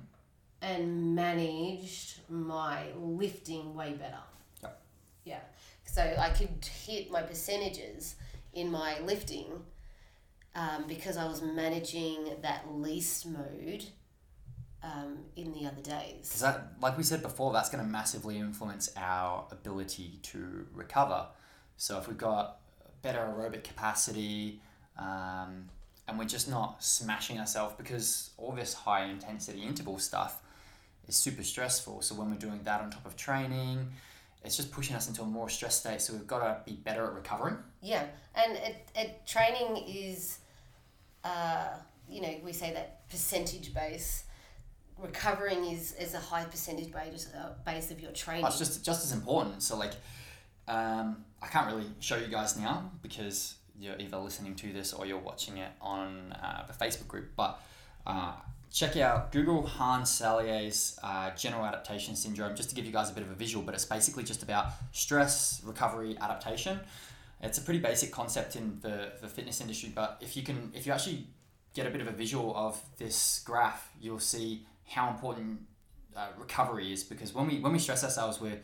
[0.61, 4.21] and managed my lifting way better.
[4.63, 4.81] Yep.
[5.25, 5.41] Yeah.
[5.85, 8.15] So I could hit my percentages
[8.53, 9.65] in my lifting
[10.55, 13.85] um, because I was managing that least mode
[14.83, 16.27] um, in the other days.
[16.27, 21.27] Because that, like we said before, that's going to massively influence our ability to recover.
[21.77, 22.59] So if we've got
[23.01, 24.61] better aerobic capacity,
[24.97, 25.69] um,
[26.07, 30.41] and we're just not smashing ourselves because all this high intensity interval stuff
[31.07, 32.01] is super stressful.
[32.01, 33.87] So when we're doing that on top of training,
[34.43, 36.01] it's just pushing us into a more stress state.
[36.01, 37.57] So we've got to be better at recovering.
[37.81, 40.39] Yeah, and it, it training is,
[41.23, 41.67] uh,
[42.09, 44.23] you know, we say that percentage base.
[45.01, 48.43] Recovering is, is a high percentage base, uh, base of your training.
[48.43, 49.63] That's just just as important.
[49.63, 49.93] So like,
[50.67, 55.05] um, I can't really show you guys now because you're either listening to this or
[55.05, 57.29] you're watching it on uh, the Facebook group.
[57.35, 57.61] But
[58.05, 58.33] uh,
[58.71, 63.13] check out Google Hans Selye's uh, general adaptation syndrome just to give you guys a
[63.13, 63.63] bit of a visual.
[63.63, 66.79] But it's basically just about stress, recovery, adaptation.
[67.41, 70.85] It's a pretty basic concept in the, the fitness industry, but if you can, if
[70.85, 71.27] you actually
[71.73, 75.61] get a bit of a visual of this graph, you'll see how important
[76.15, 78.59] uh, recovery is because when we when we stress ourselves, we're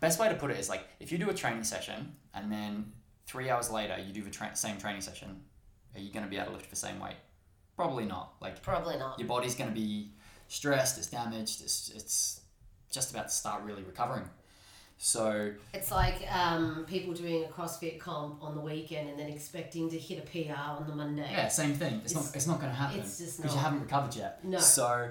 [0.00, 2.90] best way to put it is like if you do a training session and then
[3.26, 5.42] three hours later you do the tra- same training session,
[5.94, 7.16] are you going to be able to lift the same weight?
[7.76, 8.34] Probably not.
[8.40, 9.18] Like Probably not.
[9.18, 10.12] your body's going to be
[10.48, 12.40] stressed, it's damaged, it's it's
[12.90, 14.24] just about to start really recovering.
[15.04, 19.90] So It's like um, people doing a CrossFit comp on the weekend and then expecting
[19.90, 21.28] to hit a PR on the Monday.
[21.30, 22.00] yeah, same thing.
[22.02, 24.42] It's, not It's- it's not going to happen it's just because you haven't recovered yet.
[24.42, 24.58] No.
[24.58, 25.10] So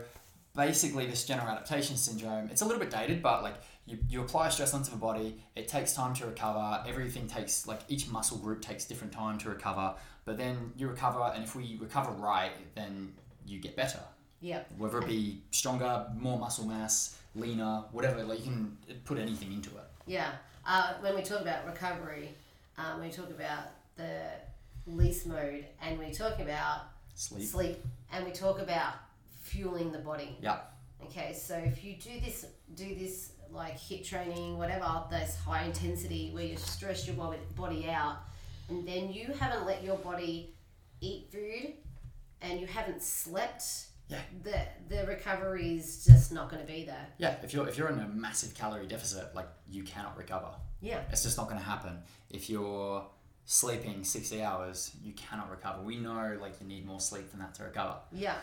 [0.55, 3.53] basically, this general adaptation syndrome, it's a little bit dated, but like
[3.85, 6.83] you, you apply stress onto the body, it takes time to recover.
[6.87, 9.93] Everything takes like each muscle group takes different time to recover,
[10.25, 13.13] but then you recover, and if we recover right, then
[13.45, 13.99] you get better.
[14.43, 14.63] Yeah.
[14.77, 19.69] Whether it be stronger, more muscle mass, leaner, whatever, like you can put anything into
[19.69, 19.85] it.
[20.05, 20.31] Yeah.
[20.67, 22.35] Uh, when we talk about recovery,
[22.77, 24.19] um, we talk about the
[24.85, 26.81] least mode and we talk about
[27.15, 27.47] Sleep.
[27.47, 28.95] sleep and we talk about
[29.41, 30.37] fueling the body.
[30.41, 30.57] Yeah.
[31.05, 36.31] Okay, so if you do this, do this like HIIT training, whatever, this high intensity
[36.33, 37.15] where you stress your
[37.55, 38.17] body out,
[38.69, 40.53] and then you haven't let your body
[41.01, 41.73] eat food,
[42.41, 43.63] and you haven't slept,
[44.13, 44.67] Yeah.
[44.89, 47.07] the the recovery is just not going to be there.
[47.17, 50.49] Yeah, if you're if you're in a massive calorie deficit, like you cannot recover.
[50.81, 51.01] Yeah.
[51.11, 51.99] It's just not going to happen.
[52.29, 53.05] If you're
[53.45, 55.81] sleeping 60 hours, you cannot recover.
[55.81, 57.95] We know like you need more sleep than that to recover.
[58.11, 58.35] Yeah.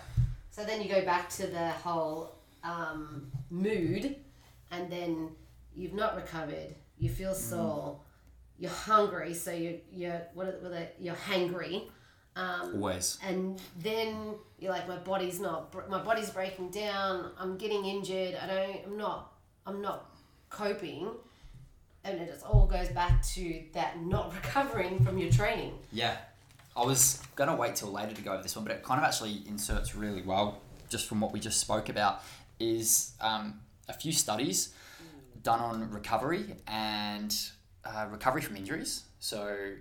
[0.50, 4.16] So then you go back to the whole um, mood,
[4.70, 5.30] and then
[5.74, 6.74] you've not recovered.
[6.98, 8.00] You feel sore.
[8.58, 11.88] You're hungry, so you're you're what are, what are, you're hangry,
[12.40, 13.18] um, Always.
[13.26, 17.30] and then you're like, my body's not, my body's breaking down.
[17.38, 18.36] I'm getting injured.
[18.40, 18.76] I don't.
[18.86, 19.32] I'm not.
[19.66, 20.10] I'm not
[20.48, 21.08] coping,
[22.04, 25.72] and it just all goes back to that not recovering from your training.
[25.92, 26.16] Yeah.
[26.76, 29.00] I was going to wait till later to go over this one, but it kind
[29.00, 32.22] of actually inserts really well just from what we just spoke about
[32.58, 34.72] is um, a few studies
[35.42, 37.34] done on recovery and
[37.84, 39.04] uh, recovery from injuries.
[39.18, 39.72] So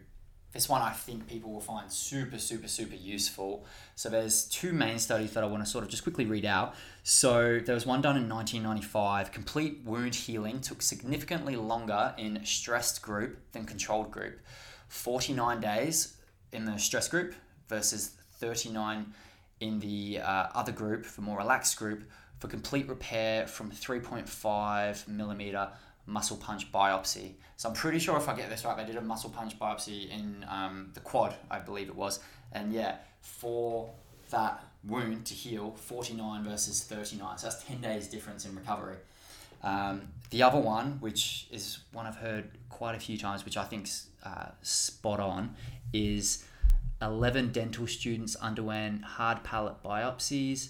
[0.51, 3.65] this one I think people will find super, super, super useful.
[3.95, 6.73] So there's two main studies that I want to sort of just quickly read out.
[7.03, 9.31] So there was one done in 1995.
[9.31, 14.39] Complete wound healing took significantly longer in stressed group than controlled group.
[14.87, 16.17] 49 days
[16.51, 17.35] in the stress group
[17.67, 19.13] versus 39
[19.59, 22.09] in the uh, other group, the more relaxed group,
[22.39, 25.69] for complete repair from 3.5 millimeter
[26.09, 27.33] muscle punch biopsy.
[27.55, 30.09] So I'm pretty sure if I get this right, they did a muscle punch biopsy
[30.09, 32.19] in um, the quad, I believe it was.
[32.51, 33.89] And yeah, for
[34.31, 37.37] that wound to heal, 49 versus 39.
[37.37, 38.97] So that's 10 days difference in recovery.
[39.61, 43.65] Um, the other one, which is one I've heard quite a few times, which I
[43.65, 45.55] think's uh, spot on,
[45.91, 46.45] is
[47.01, 50.69] 11 dental students underwent hard palate biopsies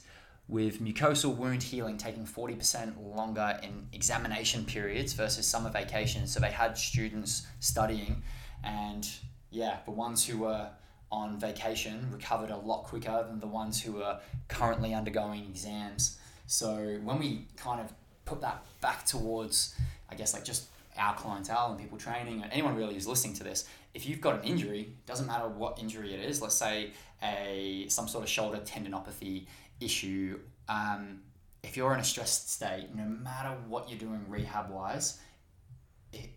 [0.49, 6.33] with mucosal wound healing taking 40% longer in examination periods versus summer vacations.
[6.33, 8.23] So they had students studying,
[8.63, 9.07] and
[9.51, 10.69] yeah, the ones who were
[11.12, 16.19] on vacation recovered a lot quicker than the ones who were currently undergoing exams.
[16.47, 17.93] So when we kind of
[18.25, 19.75] put that back towards,
[20.09, 20.65] I guess, like just
[20.97, 24.41] our clientele and people training, and anyone really who's listening to this, if you've got
[24.41, 28.57] an injury, doesn't matter what injury it is, let's say a some sort of shoulder
[28.57, 29.45] tendinopathy
[29.79, 31.21] issue, um,
[31.63, 35.19] if you're in a stressed state, no matter what you're doing rehab wise,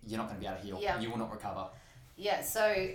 [0.07, 0.79] you're not going to be able to heal.
[0.81, 1.01] Yeah.
[1.01, 1.67] You will not recover.
[2.17, 2.89] Yeah, so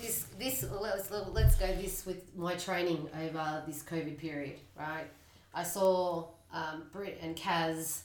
[0.00, 5.06] this this let's let's go this with my training over this COVID period, right?
[5.54, 8.02] I saw um, Britt and Kaz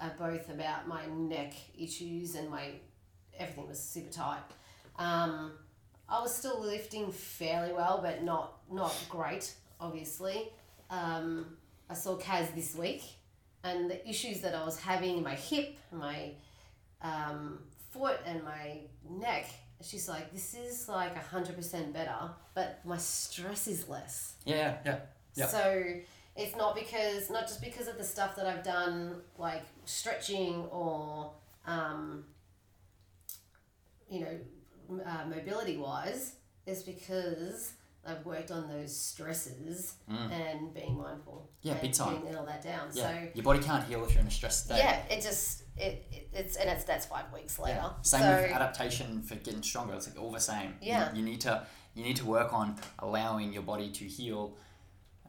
[0.00, 2.72] uh, both about my neck issues and my
[3.38, 4.42] everything was super tight.
[4.96, 5.52] Um,
[6.08, 10.50] I was still lifting fairly well, but not not great, obviously.
[10.90, 11.46] Um,
[11.88, 13.02] I saw Kaz this week,
[13.64, 16.32] and the issues that I was having in my hip, my
[17.02, 17.58] um,
[17.90, 19.48] foot, and my neck.
[19.82, 24.34] She's like, this is like hundred percent better, but my stress is less.
[24.44, 24.98] Yeah, yeah,
[25.34, 25.46] yeah.
[25.46, 25.84] So
[26.36, 31.32] it's not because not just because of the stuff that I've done, like stretching or
[31.66, 32.24] um,
[34.10, 36.34] you know, uh, mobility wise.
[36.66, 37.72] It's because
[38.06, 41.48] I've worked on those stresses and being mindful.
[41.50, 41.58] Mm.
[41.62, 42.20] Yeah, big time.
[42.22, 42.88] Getting all that down.
[42.94, 44.78] Yeah, So your body can't heal if you're in a stress state.
[44.78, 47.76] yeah, it just it, it it's and it's that's five weeks later.
[47.82, 47.90] Yeah.
[48.02, 49.94] Same so with adaptation for getting stronger.
[49.94, 50.70] It's like all the same.
[50.80, 51.14] You- Yeah.
[51.14, 54.56] You, need to you need to work on allowing your body to heal,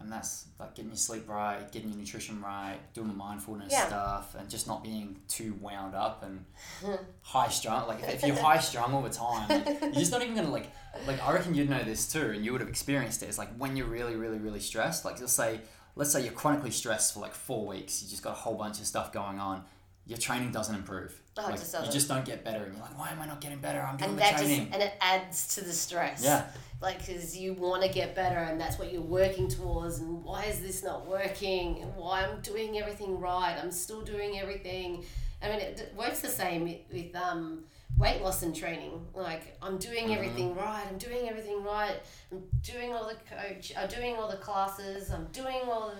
[0.01, 3.87] and that's like getting your sleep right, getting your nutrition right, doing the mindfulness Yeah.
[3.87, 6.45] stuff, and just not being too wound up and
[7.21, 7.87] high strung.
[7.87, 10.51] Like if, if you're high strung all the time, like, you're just not even gonna
[10.51, 10.67] like
[11.07, 13.27] like I reckon you'd know this too, and you would have experienced it.
[13.27, 15.05] It's like when you're really really really stressed.
[15.05, 15.61] Like let's say
[15.95, 18.01] let's say you're chronically stressed for like four weeks.
[18.03, 19.63] You just got a whole bunch of stuff going on.
[20.11, 21.17] Your training doesn't improve.
[21.37, 23.39] Oh, like, just you just don't get better, and you're like, why am I not
[23.39, 23.79] getting better?
[23.79, 24.67] I'm doing and the that just training.
[24.73, 26.21] and it adds to the stress.
[26.21, 26.47] Yeah.
[26.81, 29.99] Like, because you want to get better, and that's what you're working towards.
[29.99, 31.81] And why is this not working?
[31.81, 33.55] And why I'm doing everything right?
[33.57, 35.05] I'm still doing everything.
[35.41, 37.63] I mean, it works the same with, with um,
[37.97, 39.05] weight loss and training.
[39.15, 40.13] Like, I'm doing Mm-hmm.
[40.13, 40.83] everything right.
[40.91, 41.95] I'm doing everything right.
[42.33, 43.71] I'm doing all the coach.
[43.77, 45.09] I'm doing all the classes.
[45.09, 45.93] I'm doing all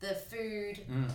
[0.00, 0.80] the, the food.
[0.90, 1.08] Mm.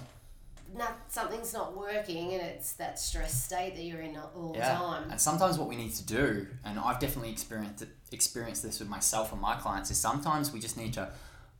[0.75, 4.75] Not something's not working, and it's that stress state that you're in all the Yeah,
[4.77, 5.09] time.
[5.09, 8.89] and sometimes what we need to do, and I've definitely experienced it, experienced this with
[8.89, 11.11] myself and my clients, is sometimes we just need to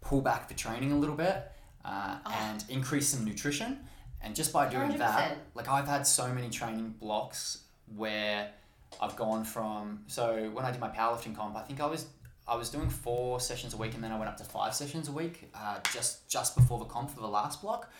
[0.02, 1.52] pull back the training a little bit
[1.84, 3.80] uh, and increase some nutrition.
[4.22, 4.98] And just by doing 100%.
[5.00, 7.63] that, like I've had so many training blocks
[7.95, 8.50] where
[9.02, 10.02] I've gone from.
[10.08, 12.06] So when I did my powerlifting comp, I think I was
[12.48, 15.08] I was doing four sessions a week, and then I went up to five sessions
[15.08, 17.91] a week, uh, just just before the comp for the last block.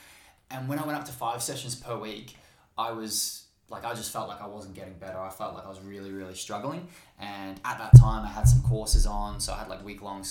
[0.51, 2.35] And when I went up to five sessions per week,
[2.77, 5.19] I was like, I just felt like I wasn't getting better.
[5.19, 6.88] I felt like I was really, really struggling.
[7.19, 10.25] And at that time, I had some courses on, so I had like week long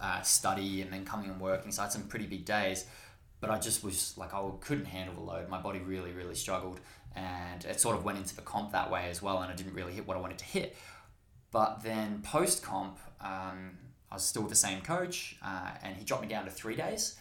[0.00, 1.70] uh, study and then coming and working.
[1.70, 2.86] So I had some pretty big days.
[3.40, 5.48] But I just was like, I couldn't handle the load.
[5.48, 6.80] My body really, really struggled.
[7.16, 9.40] And it sort of went into the comp that way as well.
[9.40, 10.76] And I didn't really hit what I wanted to hit.
[11.52, 13.78] But then post comp, um,
[14.10, 16.76] I was still with the same coach, uh, and he dropped me down to three
[16.76, 17.16] days.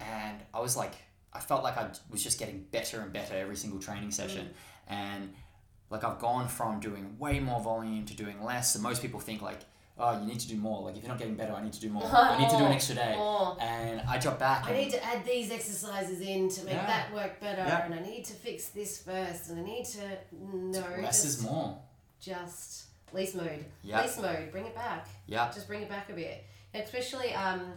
[0.00, 0.92] And I was like,
[1.38, 4.50] I felt like I was just getting better and better every single training session.
[4.88, 5.32] And
[5.90, 8.74] like I've gone from doing way more volume to doing less.
[8.74, 9.60] And most people think like,
[9.98, 10.82] oh, you need to do more.
[10.82, 12.04] Like if you're not getting better, I need to do more.
[12.04, 13.14] I need to do an extra day.
[13.16, 13.56] More.
[13.60, 14.64] And I dropped back.
[14.66, 16.86] I and- need to add these exercises in to make Yeah.
[16.86, 17.84] that work better, Yeah.
[17.84, 21.42] and I need to fix this first, and I need to no less just, is
[21.42, 21.78] more.
[22.20, 23.64] just least mode.
[23.82, 24.02] Yeah.
[24.02, 25.06] Least mode, bring it back.
[25.26, 25.50] Yeah.
[25.52, 26.44] Just bring it back a bit.
[26.74, 27.72] Especially, um,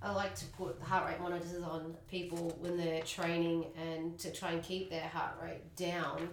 [0.00, 4.52] I like to put heart rate monitors on people when they're training and to try
[4.52, 6.28] and keep their heart rate down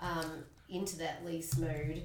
[0.00, 0.30] um,
[0.68, 2.02] into that least mode,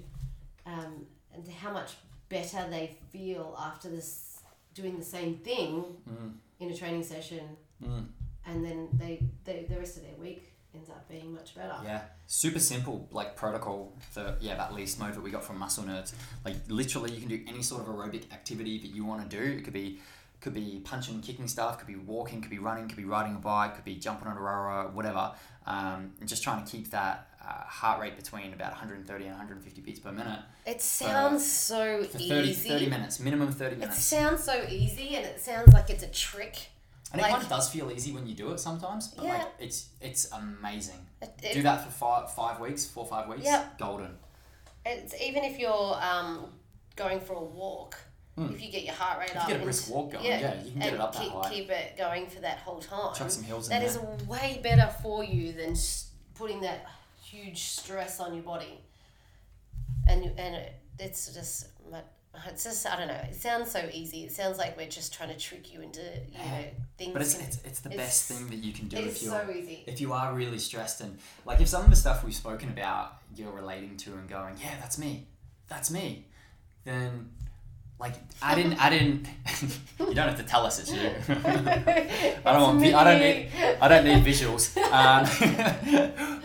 [0.66, 1.92] um, and how much
[2.30, 4.40] better they feel after this
[4.74, 6.34] doing the same thing Mm.
[6.60, 8.08] in a training session, Mm.
[8.46, 11.76] and then they, they the rest of their week ends up being much better.
[11.84, 15.84] Yeah, super simple like protocol for yeah that least mode that we got from Muscle
[15.84, 16.14] Nerds.
[16.46, 19.44] Like literally, you can do any sort of aerobic activity that you want to do.
[19.58, 20.00] It could be
[20.44, 23.34] could be punching, and kicking stuff, could be walking, could be running, could be riding
[23.34, 25.32] a bike, could be jumping on a rower, whatever.
[25.66, 29.80] Um, and just trying to keep that uh, heart rate between about 130 and 150
[29.82, 32.68] beats per minute It sounds so for 30, easy.
[32.70, 33.98] 30 minutes, minimum 30 minutes.
[33.98, 36.68] It sounds so easy, and it sounds like it's a trick.
[37.14, 39.34] And it kind of does feel easy when you do it sometimes, but Yeah.
[39.38, 41.06] like it's it's amazing.
[41.22, 43.44] It, it- Do that for five five weeks, four five weeks.
[43.46, 43.78] Yep.
[43.80, 44.18] Golden.
[44.86, 46.48] It's even if you're um,
[46.98, 47.96] going for a walk,
[48.36, 48.52] Hmm.
[48.54, 49.30] if you get your heart rate.
[49.30, 51.22] If you up, get a brisk walk going, yeah, you can get it up that
[51.22, 51.50] keep, high.
[51.52, 53.14] keep it going for that whole time.
[53.14, 55.76] Chuck some hills in That is way better for you than
[56.34, 56.86] putting that
[57.24, 58.80] huge stress on your body.
[60.08, 61.68] And you- and it, it's just
[62.48, 63.14] it's just I don't know.
[63.30, 64.24] It sounds so easy.
[64.24, 66.64] It sounds like we're just trying to trick you into you know
[66.98, 67.14] things.
[67.14, 69.52] But it's, it's, it's the It's- best thing that you can do if you're so
[69.52, 69.84] easy.
[69.86, 73.18] if you are really stressed and like if some of the stuff we've spoken about
[73.36, 75.28] you're relating to and going yeah that's me
[75.68, 76.26] that's me
[76.86, 77.30] then
[78.00, 79.28] like I didn't, I didn't.
[80.00, 83.52] you don't have to tell us it's you I don't want vi- I don't need
[83.82, 85.24] I don't need visuals um,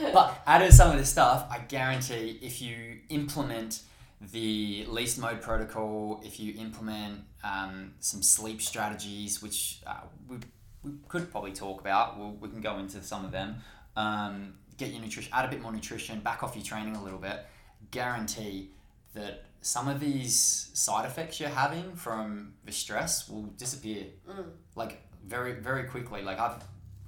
[0.12, 3.80] but out of some of this stuff I guarantee if you implement
[4.20, 10.36] the least mode protocol if you implement um, some sleep strategies which uh, we,
[10.82, 13.56] we could probably talk about we'll, we can go into some of them
[13.96, 17.18] um, get your nutrition add a bit more nutrition back off your training a little
[17.18, 17.46] bit
[17.90, 18.70] guarantee
[19.14, 24.46] that some of these side effects you're having from the stress will disappear Mm.
[24.76, 26.62] like very very quickly like i've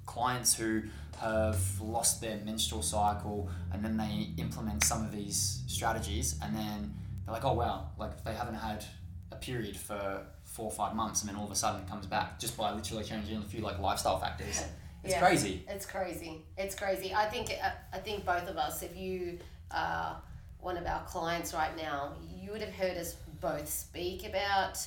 [0.07, 0.83] clients who
[1.21, 6.93] have lost their menstrual cycle and then they implement some of these strategies and then
[7.25, 8.85] they're like oh wow like they haven't had
[9.31, 12.07] a period for four or five months and then all of a sudden it comes
[12.07, 14.65] back just by literally changing a few like lifestyle factors
[15.05, 15.21] it's Yeah.
[15.21, 16.43] crazy It's crazy.
[16.59, 17.15] It's crazy.
[17.15, 19.39] I think uh, I think both of us, if you
[19.71, 20.21] are
[20.61, 24.79] one of our clients right now, you would have heard us both speak about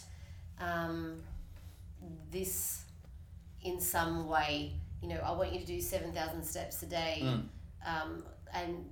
[0.60, 1.22] um,
[2.32, 2.84] this
[3.64, 4.74] in some way.
[5.02, 7.44] You know, I want you to do seven thousand steps a day, Mm.
[7.86, 8.86] um, and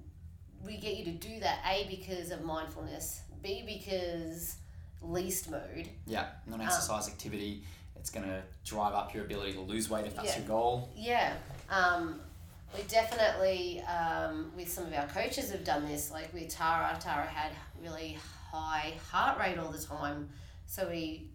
[0.66, 1.60] we get you to do that.
[1.68, 3.22] A because of mindfulness.
[3.42, 4.58] B because
[5.04, 5.90] least mode.
[6.06, 7.64] yeah non-exercise activity
[7.96, 10.38] it's going to drive up your ability to lose weight if that's Yeah.
[10.38, 11.34] your goal Yeah.
[11.72, 12.22] Um,
[12.76, 16.12] we definitely, um, with some of our coaches, have done this.
[16.12, 17.52] Like with Tara, Tara had
[17.82, 18.18] really
[18.52, 20.30] high heart rate all the time.
[20.66, 21.28] So we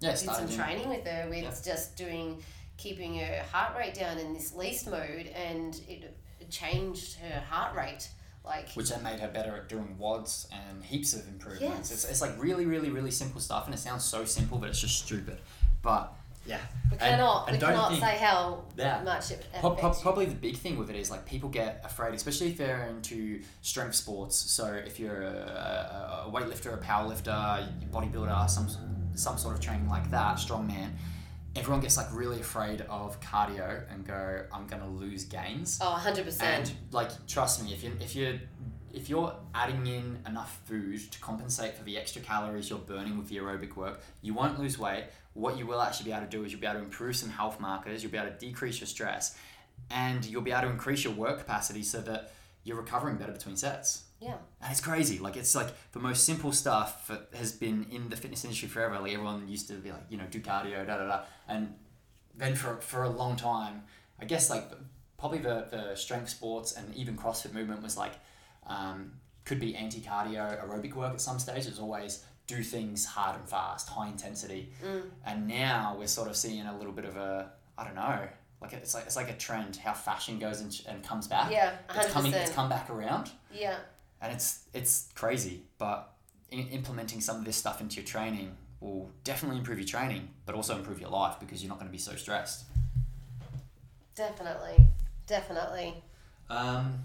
[0.00, 1.54] yeah did some training with her with Yeah.
[1.72, 2.42] just doing,
[2.76, 6.16] keeping her heart rate down in this least mode, and it,
[6.50, 8.08] changed her heart rate.
[8.44, 11.90] Like, which then made her better at doing WODs and heaps of improvements.
[11.90, 11.92] Yes.
[11.92, 14.80] It's, it's like really, really, really simple stuff, and it sounds so simple, but it's
[14.80, 15.38] just stupid.
[15.82, 16.12] But
[16.46, 16.58] yeah,
[16.90, 19.02] we cannot, and we don't cannot say how Yeah.
[19.02, 21.80] much it Pro- pro- affects probably the big thing with it is like people get
[21.84, 24.36] afraid, especially if they're into strength sports.
[24.36, 28.68] So if you're a, a, weightlifter, a powerlifter, bodybuilder, some
[29.14, 30.90] some sort of training like that, strongman.
[31.56, 35.78] Everyone gets like really afraid of cardio and go, I'm gonna lose gains.
[35.82, 36.40] Oh, 100%.
[36.42, 38.38] And like, trust me, if you if you
[38.92, 43.28] if you're adding in enough food to compensate for the extra calories you're burning with
[43.28, 45.04] the aerobic work, you won't lose weight.
[45.34, 47.30] What you will actually be able to do is you'll be able to improve some
[47.30, 48.02] health markers.
[48.02, 49.36] You'll be able to decrease your stress,
[49.90, 52.32] and you'll be able to increase your work capacity so that
[52.64, 54.04] you're recovering better between sets.
[54.20, 54.34] yeah.
[54.60, 55.18] And it's crazy.
[55.18, 58.98] Like it's like the most simple stuff that has been in the fitness industry forever.
[58.98, 61.20] Like everyone used to be like, you know, do cardio, da da da.
[61.48, 61.74] And
[62.34, 63.84] then for for a long time,
[64.20, 64.64] I guess like
[65.18, 68.12] probably the the strength sports and even CrossFit movement was like
[68.66, 69.12] um,
[69.44, 71.64] could be anti cardio aerobic work at some stage.
[71.64, 74.72] It was always do things hard and fast, high intensity.
[75.24, 78.28] And now we're sort of seeing a little bit of a I don't know.
[78.60, 81.50] Like it's like it's like a trend how fashion goes and, and comes back.
[81.50, 82.32] Yeah, It's coming.
[82.34, 83.76] It's come back around Yeah.
[84.20, 86.12] and it's it's crazy but
[86.50, 90.54] in, implementing some of this stuff into your training will definitely improve your training but
[90.54, 92.64] also improve your life because you're not going to be so stressed
[94.14, 94.86] Definitely.
[95.26, 95.94] Definitely.
[96.50, 96.98] um,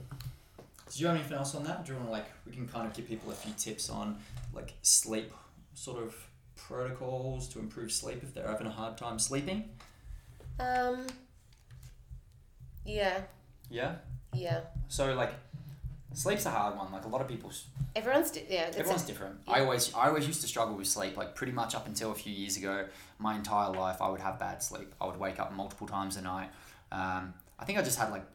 [0.88, 2.88] did you have anything else on that do you want to like we can kind
[2.88, 4.18] of give people a few tips on
[4.54, 5.32] like sleep
[5.74, 6.16] sort of
[6.56, 9.70] protocols to improve sleep if they're having a hard time sleeping
[10.60, 11.06] Um.
[12.86, 13.22] Yeah.
[13.70, 13.96] yeah
[14.34, 14.62] Yeah.
[14.88, 15.34] so like
[16.14, 17.52] sleep's a hard one like a lot of people
[17.96, 18.64] Everyone's di- yeah.
[18.68, 19.36] It's Everyone's a, different.
[19.48, 21.16] I always I always used to struggle with sleep.
[21.16, 22.88] Like pretty much up until a few years ago,
[23.20, 24.94] my entire life I would have bad sleep.
[25.00, 26.50] I would wake up multiple times a night.
[26.92, 28.26] Um, I think I just had like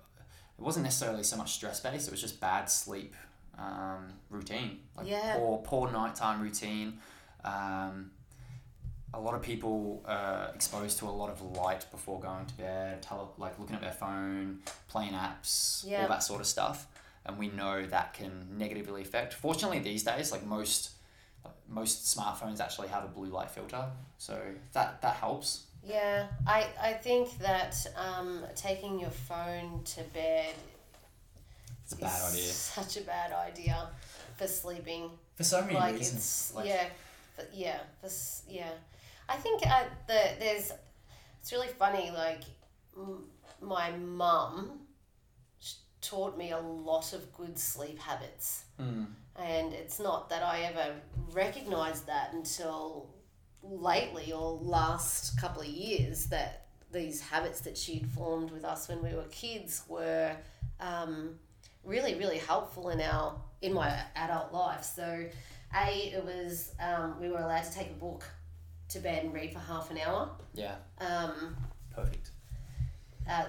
[0.61, 2.07] it wasn't necessarily so much stress based.
[2.07, 3.15] It was just bad sleep
[3.59, 4.81] um, routine.
[4.97, 5.37] Like Yeah.
[5.37, 6.99] poor poor nighttime routine.
[7.45, 8.11] Um,
[9.13, 13.03] a lot of people uh, exposed to a lot of light before going to bed,
[13.03, 14.59] tele- like looking at their phone,
[14.89, 16.87] playing apps, all that sort of stuff.
[17.27, 19.35] And we know that can negatively affect.
[19.35, 20.91] Fortunately, these days, like most
[21.69, 23.85] most smartphones actually have a blue light filter,
[24.19, 24.39] so
[24.75, 25.65] that that helps.
[25.85, 26.27] Yeah.
[26.47, 30.55] I I think that um, taking your phone to bed
[31.85, 33.89] It's a bad idea Such a bad idea
[34.37, 35.11] for sleeping.
[35.37, 36.17] for so many like reasons.
[36.19, 36.87] it's Like, yeah,
[37.37, 38.11] for, yeah, for,
[38.49, 38.71] yeah.
[39.29, 40.73] I think uh, the there's
[41.41, 42.11] it's really funny.
[42.11, 42.43] Like
[42.97, 43.25] m-
[43.61, 44.81] my mum
[46.01, 48.65] taught me a lot of good sleep habits.
[48.81, 49.07] mm,
[49.37, 50.95] and it's not that I ever
[51.33, 53.09] recognized that until
[53.63, 59.03] lately or last couple of years that these habits that she'd formed with us when
[59.03, 60.35] we were kids were
[60.81, 61.39] um,
[61.85, 64.83] really really helpful in our in my adult life.
[64.85, 65.25] So
[65.77, 68.25] a it was um, we were allowed to take a book
[68.89, 70.31] to bed and read for half an hour.
[70.55, 71.57] Yeah, um,
[71.95, 72.31] perfect.
[73.29, 73.45] uh,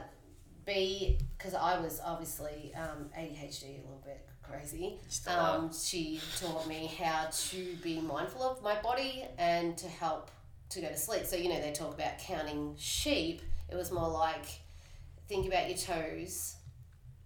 [0.66, 4.98] B, because I was obviously um, ADHD a little bit crazy.
[5.28, 10.30] Um, she taught me how to be mindful of my body and to help
[10.70, 11.26] to go to sleep.
[11.26, 13.42] So you know they talk about counting sheep.
[13.70, 14.46] It was more like
[15.28, 16.56] think about your toes,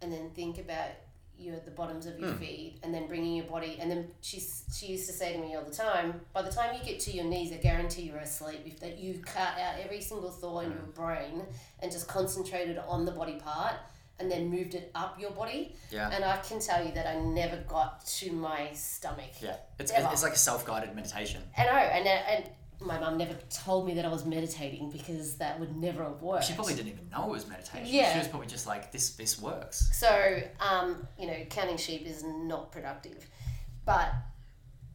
[0.02, 0.90] and then think about
[1.38, 2.38] your the bottoms of your Hmm.
[2.40, 3.78] feet, and then bringing your body.
[3.80, 4.40] And then she
[4.74, 7.12] she used to say to me all the time, by the time you get to
[7.12, 8.62] your knees, I guarantee you're asleep.
[8.66, 11.44] If that you cut out every single thought in your brain
[11.80, 13.74] and just concentrated on the body part,
[14.20, 15.76] and then moved it up your body.
[15.91, 16.09] Yeah.
[16.09, 19.32] And I can tell you that I never got to my stomach.
[19.41, 19.57] Yeah.
[19.80, 20.09] It's, Ever.
[20.11, 21.41] it's like a self guided meditation.
[21.57, 22.49] I know, and and
[22.82, 26.45] my mum never told me that I was meditating because that would never have worked.
[26.45, 27.88] She probably didn't even know it was meditation.
[27.88, 28.11] Yeah.
[28.13, 29.89] She was probably just like, this this works.
[29.97, 33.28] So, um, you know, counting sheep is not productive,
[33.86, 34.13] but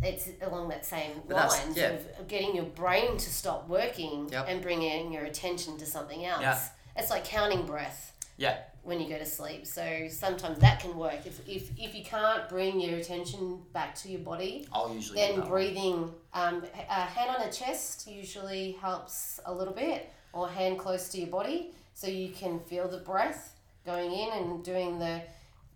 [0.02, 1.90] it's along that same But lines yeah.
[1.90, 4.46] of getting your brain to stop working Yep.
[4.48, 6.40] and bringing your attention to something else.
[6.42, 6.58] Yeah.
[6.96, 8.56] It's like counting breath Yeah.
[8.82, 9.66] When you go to sleep.
[9.66, 11.26] So sometimes that can work.
[11.26, 15.40] If, if, if you can't bring your attention back to your body, I'll usually then
[15.46, 20.78] breathing, um, h- a hand on the chest usually helps a little bit, or hand
[20.78, 23.54] close to your body, so you can feel the breath
[23.84, 25.20] going in and doing the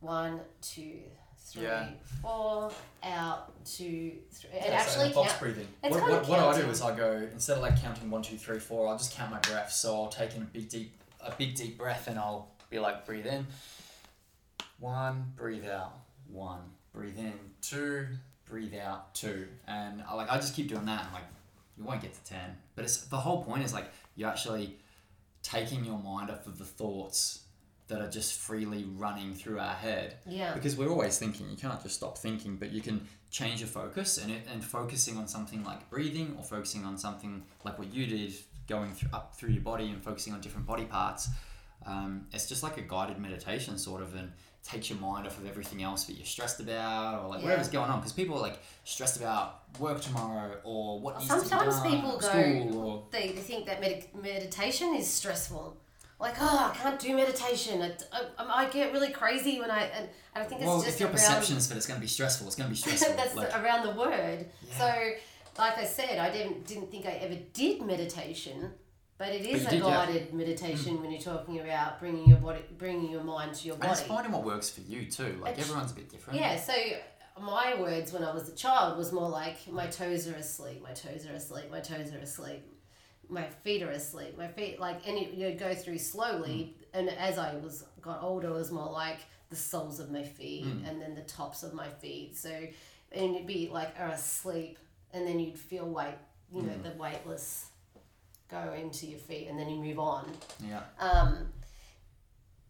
[0.01, 1.01] one, two,
[1.39, 1.67] three,
[2.23, 2.71] four,
[3.03, 3.21] Yeah.
[3.33, 5.41] out, two, three, and Yeah, so actually box count.
[5.43, 5.69] breathing.
[5.83, 8.37] It's What, what, what I do is I go instead of like counting one, two,
[8.39, 8.89] three, four.
[8.89, 9.73] I'll just count my breath.
[9.73, 10.93] So I'll take in a big deep.
[11.21, 13.47] a big deep breath and I'll be like breathe in.
[14.81, 15.95] One breathe out.
[16.29, 16.61] One
[16.93, 17.39] breathe in.
[17.63, 18.07] Two
[18.49, 19.15] breathe out.
[19.15, 19.47] Two.
[19.67, 21.25] And I like I just keep doing that and like
[21.77, 22.39] you won't get to 10
[22.77, 24.77] but it's the whole point is like you're actually
[25.43, 27.41] taking your mind off of the thoughts
[27.89, 30.17] that are just freely running through our head.
[30.27, 30.55] Yeah.
[30.55, 31.51] because we're always thinking.
[31.51, 35.19] You can't just stop thinking, but you can change your focus and it, and focusing
[35.19, 38.33] on something like breathing or focusing on something like what you did
[38.69, 41.29] going through, up through your body and focusing on different body parts
[41.87, 44.33] um, it's just like a guided meditation sort of and
[44.63, 47.47] takes your mind off of everything else that you're stressed about or like Yeah.
[47.47, 51.81] whatever's going on because people are like stressed about work tomorrow or what be Sometimes
[51.81, 55.77] people go, or they, they think that med- meditation is stressful.
[56.19, 57.83] Like, oh, I can't do meditation.
[57.83, 60.95] It, I, I get really crazy when I, and, and I think it's well just
[60.95, 63.15] if your around, perceptions that it's going to be stressful it's going to be stressful
[63.17, 64.47] that's like, around the word.
[64.71, 64.79] Yeah.
[64.79, 65.11] So,
[65.59, 68.71] like I said, I didn't didn't think I ever did meditation,
[69.19, 69.73] but it is you a.
[69.73, 69.81] Mm.
[69.81, 71.01] guided meditation mm.
[71.01, 73.89] when you're talking about bringing your body, bringing your mind to your body.
[73.89, 76.57] and it's finding what works for you too like It's- everyone's a bit different Yeah.
[76.59, 76.75] So
[77.41, 80.93] my words when I was a child was more like my toes are asleep, my
[80.93, 82.63] toes are asleep, my toes are asleep,
[83.29, 86.75] my feet are asleep, my feet like, and you, you go through slowly.
[86.95, 86.99] Mm.
[86.99, 89.19] And as I was got older, it was more like
[89.51, 90.89] the soles of my feet mm.
[90.89, 92.37] and then the tops of my feet.
[92.37, 94.79] So, and it'd be like are asleep,
[95.13, 96.15] and then you'd feel weight,
[96.53, 97.67] you know, the weightless
[98.55, 100.25] go into your feet, and then you move on.
[100.67, 101.49] yeah Um,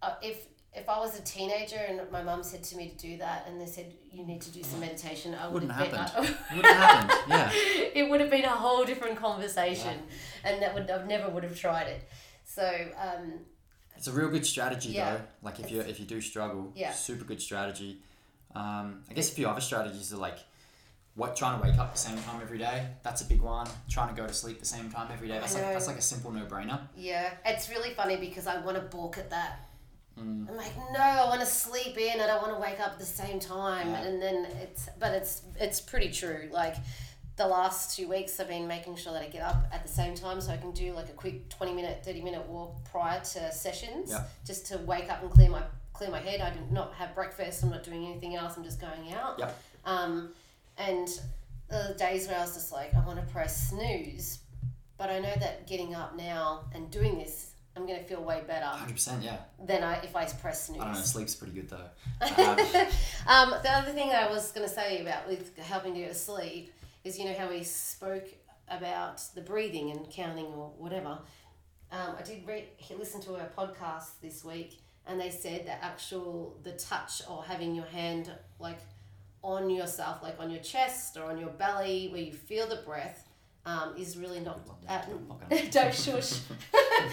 [0.03, 3.17] uh, if if I was a teenager and my mum said to me to do
[3.19, 6.01] that, and they said you need to do some meditation, I would Wouldn't have been.
[6.01, 6.27] happened.
[6.51, 7.51] it would have happened yeah
[8.01, 9.97] it would have been a whole different conversation,
[10.45, 12.01] and that would I never would have tried it.
[12.45, 12.65] So
[13.07, 13.27] um,
[13.97, 15.05] It's a real good strategy Yeah.
[15.11, 15.21] though.
[15.43, 16.93] Like if you if you do struggle, Yeah.
[16.93, 17.93] super good strategy.
[18.55, 20.39] Um, I guess a few other strategies are like
[21.17, 22.87] what trying to wake up the same time every day.
[23.03, 23.69] That's a big one.
[23.89, 25.39] Trying to go to sleep the same time every day.
[25.39, 26.81] That's like that's like a simple no brainer.
[26.97, 29.61] yeah, it's really funny because I want to balk at that.
[30.19, 30.49] Mm.
[30.49, 32.21] I'm like, no, I want to sleep in.
[32.21, 33.89] I don't want to wake up at the same time.
[33.91, 34.03] Yeah.
[34.05, 36.49] And then it's, but it's it's pretty true.
[36.53, 36.77] Like
[37.37, 40.15] the last two weeks, I've been making sure that I get up at the same
[40.15, 43.53] time so I can do like a quick twenty minute, thirty minute walk prior to
[43.53, 44.23] sessions, Yeah.
[44.47, 45.63] just to wake up and clear my
[45.93, 46.41] clear my head.
[46.41, 47.63] I do not have breakfast.
[47.65, 48.57] I'm not doing anything else.
[48.57, 49.39] I'm just going out.
[49.41, 49.61] Yep.
[49.85, 50.31] Um,
[50.79, 51.09] and
[51.69, 54.41] the days where I was just like, I want to press snooze,
[54.99, 58.67] but I know that getting up now and doing this, I'm gonna feel way better
[58.67, 59.23] Hundred percent.
[59.25, 59.39] Yeah.
[59.65, 60.81] than I if I press snooze.
[60.81, 61.01] I don't know.
[61.01, 61.89] Sleep's pretty good though.
[62.21, 62.59] Um,
[63.27, 66.15] um, the other thing that I was going to say about with helping you to
[66.15, 66.73] sleep
[67.03, 68.29] is you know how we spoke
[68.69, 71.19] about the breathing and counting or whatever.
[71.91, 72.65] Um, I did read,
[72.97, 77.75] listen to a podcast this week, and they said that actual the touch or having
[77.75, 78.79] your hand like
[79.45, 83.29] on yourself, like on your chest or on your belly, where you feel the breath,
[83.67, 84.61] um, is really not.
[84.89, 86.41] Uh, I'm not gonna- don't shush.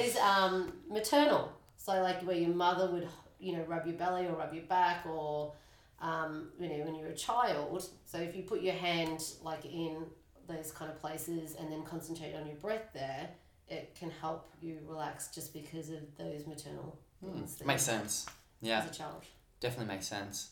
[0.00, 1.52] is um, maternal.
[1.76, 3.08] So like where your mother would
[3.40, 5.52] you know rub your belly or rub your back or
[6.00, 7.84] um, you know when you're a child.
[8.04, 10.04] So if you put your hand like in
[10.48, 13.28] those kind of places and then concentrate on your breath there,
[13.68, 17.56] it can help you relax just because of those maternal things.
[17.56, 18.26] that makes sense.
[18.60, 19.22] Yeah, As a child.
[19.60, 20.50] definitely makes sense.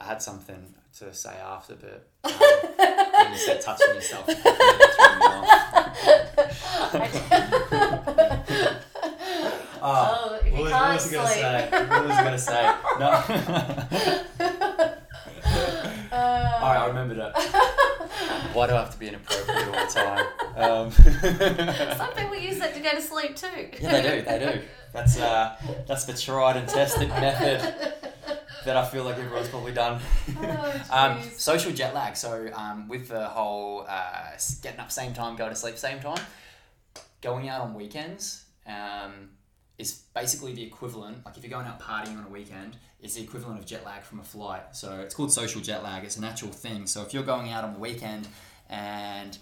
[0.00, 4.52] I had something to say after, but um, when you said touching yourself, it threw
[4.52, 4.56] me
[5.26, 5.32] off.
[9.84, 10.30] Ah.
[10.30, 11.68] oh, if What was, what can't was I gonna say?
[11.88, 12.62] What was I gonna say?
[13.00, 13.10] No.
[16.12, 17.32] Uh, All right, I remembered it.
[18.52, 20.26] Why do I have to be inappropriate all the time?
[20.56, 20.90] Um,
[21.96, 23.70] Some people use that to go to sleep too.
[23.80, 24.20] yeah, they do.
[24.26, 24.60] They do.
[24.92, 25.56] That's uh,
[25.88, 27.60] that's the tried and tested method
[28.64, 30.00] that I feel like everyone's probably done.
[30.40, 32.16] Oh, um, social jet lag.
[32.16, 34.30] So um, with the whole uh,
[34.62, 36.20] getting up same time, going to sleep same time,
[37.20, 39.30] going out on weekends um,
[39.78, 41.24] is basically the equivalent.
[41.24, 44.02] Like if you're going out partying on a weekend, it's the equivalent of jet lag
[44.02, 44.76] from a flight.
[44.76, 46.04] So it's called social jet lag.
[46.04, 46.86] It's an actual thing.
[46.86, 48.28] So if you're going out on the weekend
[48.68, 49.36] and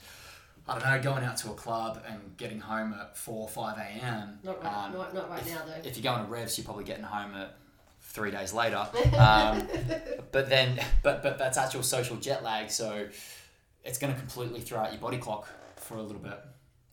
[0.69, 3.77] I don't know, going out to a club and getting home at four, or five
[3.79, 4.39] a.m.
[4.45, 5.89] Not right, um, not, not right now though.
[5.89, 7.57] if you're going to revs, you're probably getting home at
[8.11, 8.87] three days later.
[9.17, 9.67] Um,
[10.33, 13.07] but then, but but that's actual social jet lag, so
[13.85, 16.39] it's going to completely throw out your body clock for a little bit.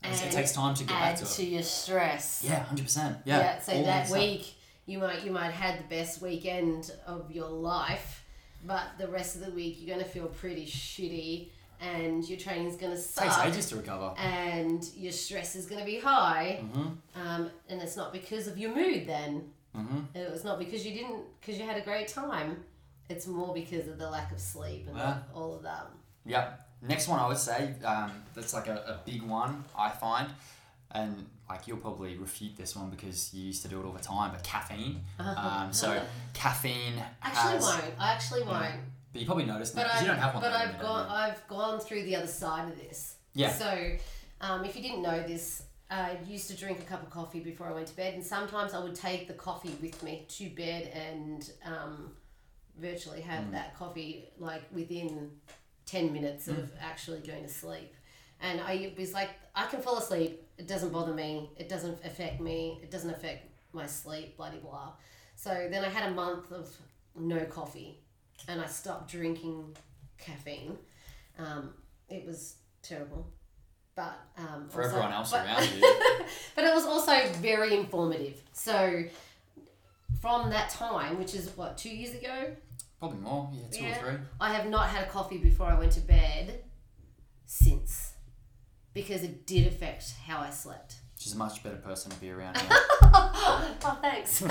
[0.02, 2.42] And it takes time to get back to to your stress.
[2.46, 3.18] Yeah, hundred percent.
[3.24, 3.38] Yeah.
[3.38, 4.54] Yeah, so that week
[4.86, 8.24] you might you might have the best weekend of your life,
[8.64, 11.48] but the rest of the week you're gonna feel pretty shitty,
[11.80, 13.24] and your training's gonna suck.
[13.24, 14.14] takes ages to recover.
[14.18, 17.20] and your stress is gonna be high, Mm-hmm.
[17.26, 19.06] um, and it's not because of your mood.
[19.06, 20.16] Then Mm-hmm.
[20.18, 22.64] it was not because you didn't because you had a great time.
[23.08, 25.18] It's more because of the lack of sleep and Yeah.
[25.34, 25.86] all of that.
[26.26, 26.60] Yep.
[26.82, 30.28] Next one, I would say um, that's like a, a big one I find,
[30.92, 33.98] and like you'll probably refute this one because you used to do it all the
[34.02, 34.30] time.
[34.32, 35.00] But caffeine.
[35.18, 36.00] Um, so
[36.34, 37.62] caffeine Actually, has.
[37.62, 37.84] won't.
[37.98, 38.74] I actually won't.
[39.12, 40.42] But you probably noticed now But 'cause I've, you don't have one.
[40.42, 41.08] but I've gone.
[41.08, 43.14] I've gone through the other side of this.
[43.34, 43.50] Yeah.
[43.50, 43.90] So,
[44.42, 47.66] um, if you didn't know this, I used to drink a cup of coffee before
[47.68, 50.88] I went to bed, and sometimes I would take the coffee with me to bed
[50.94, 52.12] and um,
[52.78, 53.52] virtually have Mm.
[53.52, 55.30] that coffee like within
[55.86, 56.58] ten minutes Mm.
[56.58, 57.94] of actually going to sleep.
[58.40, 60.42] And I was like, I can fall asleep.
[60.58, 61.50] It doesn't bother me.
[61.56, 62.78] It doesn't affect me.
[62.82, 64.36] It doesn't affect my sleep.
[64.36, 64.92] Blah blah blah.
[65.36, 66.68] So then I had a month of
[67.16, 67.98] no coffee,
[68.46, 69.76] and I stopped drinking
[70.18, 70.76] caffeine.
[71.38, 71.72] Um,
[72.08, 73.26] it was terrible,
[73.98, 75.80] but um, For also- everyone else but- around you.
[76.54, 78.40] but it was also very informative.
[78.52, 79.02] So
[80.20, 82.52] from that time, which is what two years ago,
[83.00, 83.50] Probably more.
[83.52, 83.98] Yeah, two Yeah.
[83.98, 84.18] or three.
[84.40, 86.62] I have not had a coffee before I went to bed
[87.46, 88.12] since,
[88.94, 90.94] because it did affect how I slept.
[91.18, 92.56] She's a much better person to be around.
[93.10, 94.40] Oh, thanks.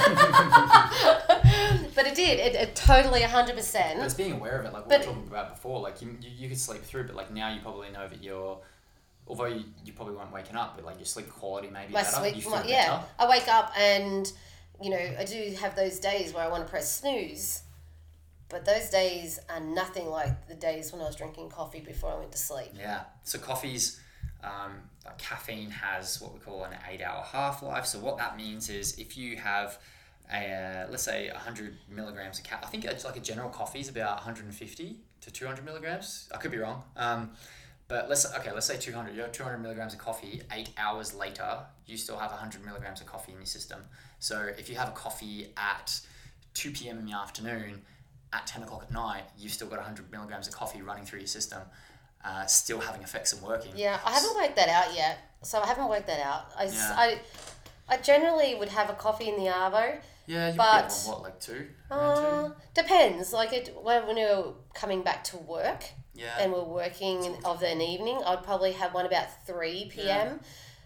[1.95, 2.39] but it did.
[2.39, 3.99] It, it totally hundred But percent.
[4.01, 5.79] it's being aware of it, like what But- we were talking about before.
[5.81, 8.57] Like you, you, you could sleep through, but like now you probably know that you're,
[9.27, 12.15] although you, you probably weren't waking up, but like your sleep quality maybe My better.
[12.17, 12.69] sleep, my, better.
[12.69, 13.03] yeah.
[13.19, 14.31] I wake up and,
[14.81, 17.63] you know, I do have those days where I want to press snooze,
[18.49, 22.17] but those days are nothing like the days when I was drinking coffee before I
[22.19, 22.69] went to sleep.
[22.77, 23.01] Yeah.
[23.23, 23.99] So coffee's,
[24.43, 24.73] um,
[25.05, 27.85] like caffeine has what we call an eight-hour half-life.
[27.85, 29.77] So what that means is if you have
[30.31, 33.79] a, uh, let's say 100 milligrams of ca- I think it's like a general coffee
[33.79, 36.29] is about 150 to 200 milligrams.
[36.33, 36.83] I could be wrong.
[36.95, 37.31] Um,
[37.87, 39.15] but let's okay, let's say 200.
[39.15, 40.41] You have 200 milligrams of coffee.
[40.51, 43.81] Eight hours later, you still have 100 milligrams of coffee in your system.
[44.19, 45.99] So if you have a coffee at
[46.53, 46.99] 2 p.m.
[46.99, 47.81] in the afternoon,
[48.33, 51.27] at 10 o'clock at night, you've still got 100 milligrams of coffee running through your
[51.27, 51.61] system,
[52.25, 53.71] uh, still having effects and working.
[53.75, 55.19] Yeah, I haven't worked that out yet.
[55.43, 56.51] So I haven't worked that out.
[56.57, 56.95] I, Yeah.
[56.97, 57.19] I,
[57.89, 59.97] I generally would have a coffee in the arvo.
[60.27, 62.15] Yeah, you But- get one, what like two, Uh,
[62.49, 62.55] two.
[62.73, 63.33] depends.
[63.33, 67.63] Like it when we were coming back to work Yeah, and we're working in, of
[67.63, 70.39] an evening, I'd probably have one about three p.m.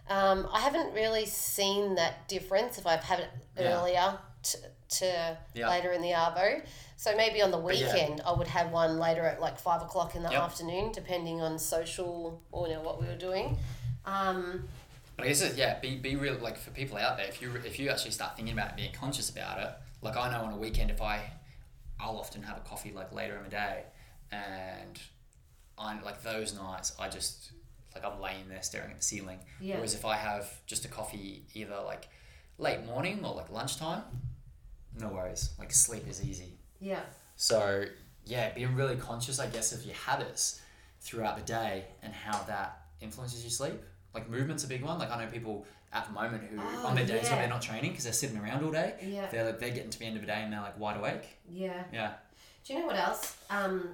[0.10, 3.80] Um, I haven't really seen that difference if I've had it Yeah.
[3.80, 4.58] earlier to,
[5.00, 5.70] to Yeah.
[5.70, 6.64] later in the arvo.
[6.98, 7.64] So maybe on the yeah.
[7.66, 10.42] weekend I would have one later at like five o'clock in the Yep.
[10.44, 13.58] afternoon, depending on social or you know what we were doing.
[14.06, 14.68] Um,
[15.22, 17.28] But I guess it, yeah, be, be real like for people out there.
[17.28, 19.70] If you if you actually start thinking about it, being conscious about it,
[20.02, 21.22] like I know on a weekend if I,
[22.00, 23.84] I'll often have a coffee like later in the day,
[24.32, 25.00] and
[25.78, 27.52] I like those nights I just
[27.94, 29.38] like I'm laying there staring at the ceiling.
[29.60, 29.76] Yeah.
[29.76, 32.08] Whereas if I have just a coffee either like
[32.58, 34.02] late morning or like lunchtime,
[35.00, 35.52] no worries.
[35.60, 36.58] Like sleep is easy.
[36.80, 37.02] yeah.
[37.36, 37.86] So
[38.26, 40.62] yeah, being really conscious, I guess, of your habits
[41.00, 43.82] throughout the day and how that influences your sleep.
[44.14, 45.00] Like movement's a big one.
[45.00, 47.40] Like I know people at the moment who Oh, on their days when yeah.
[47.40, 48.96] they're not training because they're sitting around all day.
[49.02, 49.28] Yeah.
[49.30, 51.38] They're like they're getting to the end of the day and they're like wide awake.
[51.50, 51.84] Yeah.
[51.94, 52.14] Yeah.
[52.66, 53.38] Do you know what else?
[53.50, 53.90] Um,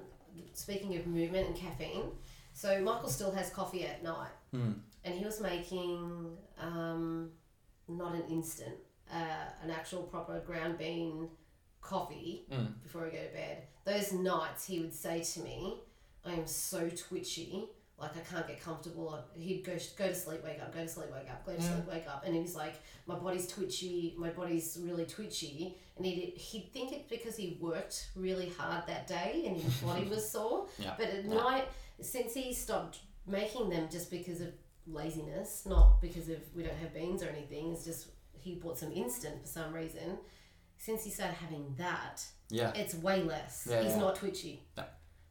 [0.54, 2.04] speaking of movement and caffeine,
[2.54, 4.74] so Michael still has coffee at night, Hmm.
[5.06, 7.30] and he was making um,
[7.88, 8.76] not an instant,
[9.14, 11.30] uh, an actual proper ground bean
[11.82, 12.74] coffee Mm.
[12.84, 13.64] before I go to bed.
[13.86, 15.82] Those nights, he would say to me,
[16.26, 19.20] "I am so twitchy." Like I can't get comfortable.
[19.36, 21.74] He'd go go to sleep, wake up, go to sleep, wake up, go to Yeah.
[21.74, 22.76] sleep, wake up, and he was like,
[23.08, 24.14] "My body's twitchy.
[24.18, 29.08] My body's really twitchy." And he'd he'd think it's because he worked really hard that
[29.08, 30.68] day and his body was sore.
[30.78, 30.94] Yeah.
[30.96, 31.34] But at Yeah.
[31.34, 31.68] night,
[32.00, 34.54] since he stopped making them just because of
[34.86, 38.92] laziness, not because of we don't have beans or anything, it's just he bought some
[38.92, 40.20] instant for some reason.
[40.78, 42.72] Since he started having that, Yeah.
[42.76, 43.66] it's way less.
[43.68, 44.64] Yeah, He's not twitchy.
[44.78, 44.84] No.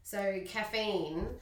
[0.02, 1.38] So caffeine,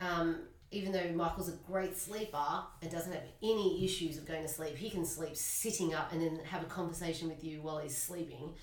[0.00, 4.48] um, even though Michael's a great sleeper and doesn't have any issues of going to
[4.48, 7.96] sleep, he can sleep sitting up and then have a conversation with you while he's
[7.96, 8.54] sleeping.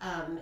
[0.00, 0.40] Um,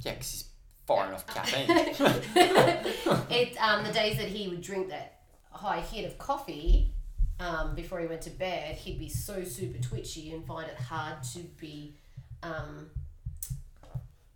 [0.00, 0.48] Yeah, because he's
[0.86, 1.66] far enough caffeine.
[3.30, 6.92] it um, the days that he would drink that high hit of coffee
[7.38, 11.22] um, before he went to bed, he'd be so super twitchy and find it hard
[11.34, 11.96] to be
[12.42, 12.90] um,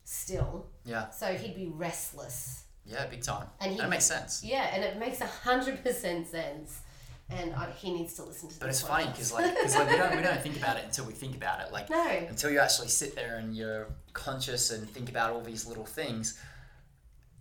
[0.04, 0.66] still.
[0.84, 2.64] yeah, So he'd be restless.
[2.86, 3.46] Yeah, big time.
[3.60, 4.42] And he- that makes sense.
[4.44, 6.80] Yeah, and it makes a hundred percent sense.
[7.28, 8.60] And I, he needs to listen to.
[8.60, 11.06] But it's funny because like, cause like we don't we don't think about it until
[11.06, 11.72] we think about it.
[11.72, 15.66] Like no, until you actually sit there and you're conscious and think about all these
[15.66, 16.38] little things,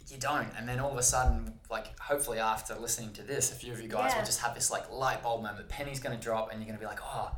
[0.09, 0.47] you don't.
[0.57, 3.79] And then all of a sudden, like hopefully after listening to this, a few of
[3.81, 4.19] you guys Yeah.
[4.19, 5.69] will just have this like light bulb moment.
[5.69, 7.31] Penny's gonna drop, and you're gonna be like, oh.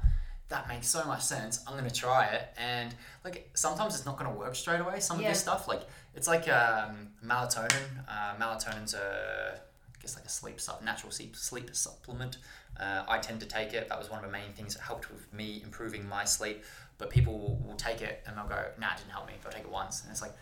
[0.50, 1.60] That makes so much sense.
[1.68, 2.96] I'm gonna try it, and
[3.26, 5.02] like sometimes it's not gonna work straight away.
[5.02, 5.82] Some of this stuff, like
[6.18, 7.86] it's like um, melatonin.
[8.10, 12.38] Uh, melatonin's a, I guess like a sleep sup, natural sleep sleep supplement.
[12.80, 13.88] Uh, I tend to take it.
[13.88, 16.64] That was one of the main things that helped with me improving my sleep.
[16.98, 19.34] But people will, will take it and they'll go, nah, it didn't help me.
[19.42, 20.02] They'll take it once.
[20.02, 20.34] And it's like,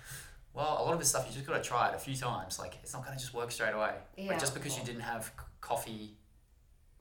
[0.53, 2.57] well, a lot of this stuff, you just got to try it a few times.
[2.57, 3.91] Like, it's not going to just work straight away.
[4.17, 4.30] Yeah.
[4.30, 6.15] Like, just because you didn't have c- coffee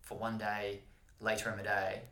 [0.00, 0.80] for one day
[1.20, 2.02] later in the day,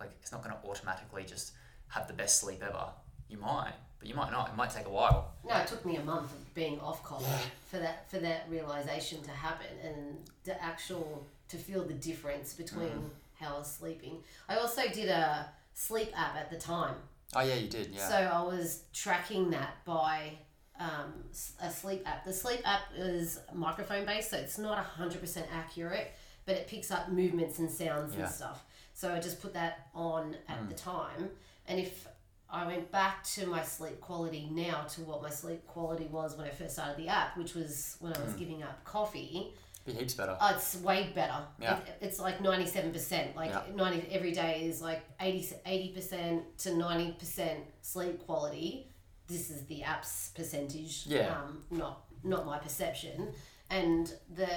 [0.00, 1.52] like, it's not going to automatically just
[1.88, 2.86] have the best sleep ever.
[3.28, 4.48] You might, but you might not.
[4.50, 5.32] It might take a while.
[5.48, 9.22] no, it took me a month of being off coffee for that for that realization
[9.22, 9.96] to happen and
[10.44, 13.10] the actual to feel the difference between Mm.
[13.40, 14.22] how I was sleeping.
[14.48, 16.96] I also did a sleep app at the time.
[17.34, 17.88] Oh, yeah, you did.
[17.92, 18.08] Yeah.
[18.08, 20.32] So I was tracking that by
[20.80, 21.24] um,
[21.60, 22.24] a sleep app.
[22.24, 26.12] The sleep app is microphone based, so it's not 100% accurate,
[26.46, 28.24] but it picks up movements and sounds Yeah.
[28.26, 28.64] and stuff.
[28.94, 30.68] So I just put that on at Mm.
[30.68, 31.30] the time.
[31.66, 32.06] And if
[32.50, 36.46] I went back to my sleep quality now to what my sleep quality was when
[36.46, 38.38] I first started the app, which was when I was Mm.
[38.38, 39.52] giving up coffee,
[39.84, 40.36] Be heaps better.
[40.40, 41.46] Oh, it's way better.
[41.60, 41.78] Yeah.
[41.78, 43.34] It, it's like 97%.
[43.36, 43.62] Like Yeah.
[43.74, 48.92] 90 every day is like 80 80% to 90% sleep quality.
[49.26, 51.06] This is the app's percentage.
[51.06, 51.38] Yeah.
[51.42, 53.32] Um, not not my perception.
[53.70, 54.48] And the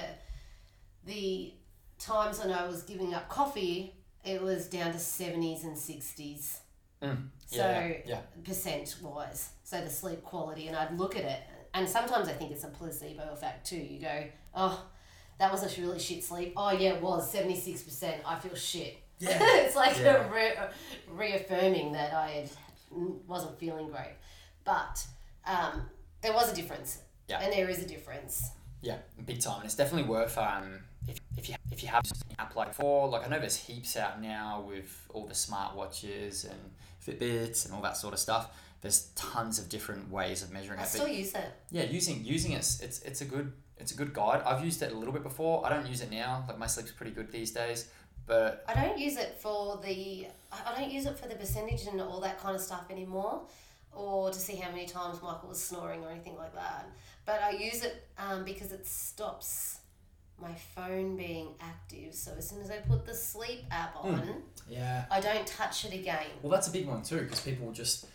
[1.04, 1.54] the
[1.98, 6.58] times when I was giving up coffee, it was down to 70s and 60s.
[7.02, 7.28] Mm.
[7.46, 8.20] So Yeah, yeah, yeah.
[8.44, 11.40] percent wise, so the sleep quality, and I'd look at it,
[11.74, 13.76] and sometimes I think it's a placebo effect too.
[13.76, 14.24] You go,
[14.54, 14.84] oh,
[15.38, 16.54] that was a really shit sleep.
[16.56, 18.22] Oh yeah, it was seventy six percent.
[18.26, 18.98] I feel shit.
[19.18, 19.36] Yeah.
[19.40, 20.26] it's like Yeah.
[20.26, 20.56] a re-
[21.10, 22.50] reaffirming that I had,
[23.26, 24.14] wasn't feeling great,
[24.64, 25.04] but
[25.46, 25.82] um,
[26.22, 26.98] there was a difference,
[27.28, 27.40] Yeah.
[27.40, 28.50] and there is a difference.
[28.80, 28.96] Yeah,
[29.26, 29.56] big time.
[29.58, 33.08] And it's definitely worth um if, if you if you have an app like for
[33.08, 36.58] like I know there's heaps out now with all the smart watches and
[37.06, 38.48] Fitbits and all that sort of stuff.
[38.80, 40.88] There's tons of different ways of measuring I it.
[40.88, 41.52] still But use it.
[41.70, 44.42] yeah, using using it's it's it's a good it's a good guide.
[44.44, 45.64] I've used it a little bit before.
[45.66, 46.44] I don't use it now.
[46.48, 47.88] Like my sleep's pretty good these days.
[48.26, 51.86] But I don't use it for the I I don't use it for the percentage
[51.86, 53.42] and all that kind of stuff anymore,
[53.92, 56.88] or to see how many times Michael was snoring or anything like that.
[57.24, 59.78] But I use it um, because it stops
[60.42, 62.14] my phone being active.
[62.14, 65.94] So as soon as I put the sleep app on, yeah, I don't touch it
[65.94, 66.26] again.
[66.42, 68.06] Well, that's a big one too, because people just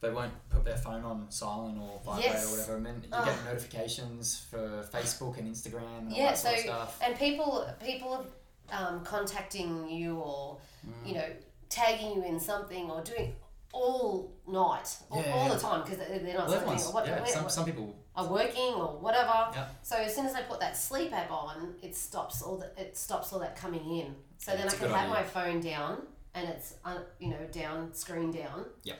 [0.00, 2.46] they won't put their phone on silent or vibrate Yes.
[2.46, 3.24] or whatever, and then you Ugh.
[3.24, 6.98] get notifications for Facebook and Instagram and all Yeah, that sort of so- stuff.
[7.02, 8.26] And people people
[8.70, 11.08] um, contacting you or Mm.
[11.08, 11.24] you know
[11.68, 13.34] tagging you in something or doing
[13.72, 15.54] all night, all, Yeah, all yeah.
[15.54, 18.74] the time because they're not Well, sleeping or what, yeah, some, some people, are working
[18.74, 19.48] or whatever.
[19.52, 19.68] Yeah.
[19.82, 22.74] So as soon as I put that sleep app on, it stops all that.
[22.76, 24.14] It stops all that coming in.
[24.38, 25.08] So Yeah, then I can have idea.
[25.10, 26.02] my phone down
[26.34, 28.66] and it's uh, you know down, screen down.
[28.84, 28.94] Yeah.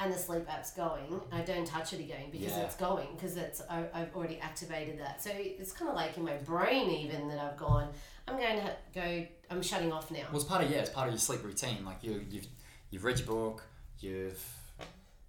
[0.00, 1.20] And the sleep app's going.
[1.30, 4.98] And I don't touch it again because it's going because it's I, I've already activated
[5.00, 5.22] that.
[5.22, 7.88] So it's kind of like in my brain even that I've gone.
[8.26, 9.26] I'm going to go.
[9.50, 10.20] I'm shutting off now.
[10.30, 11.84] well, it's part of yeah, it's part of your sleep routine.
[11.84, 12.46] Like you, you've
[12.90, 13.64] you've read your book,
[14.02, 14.42] you've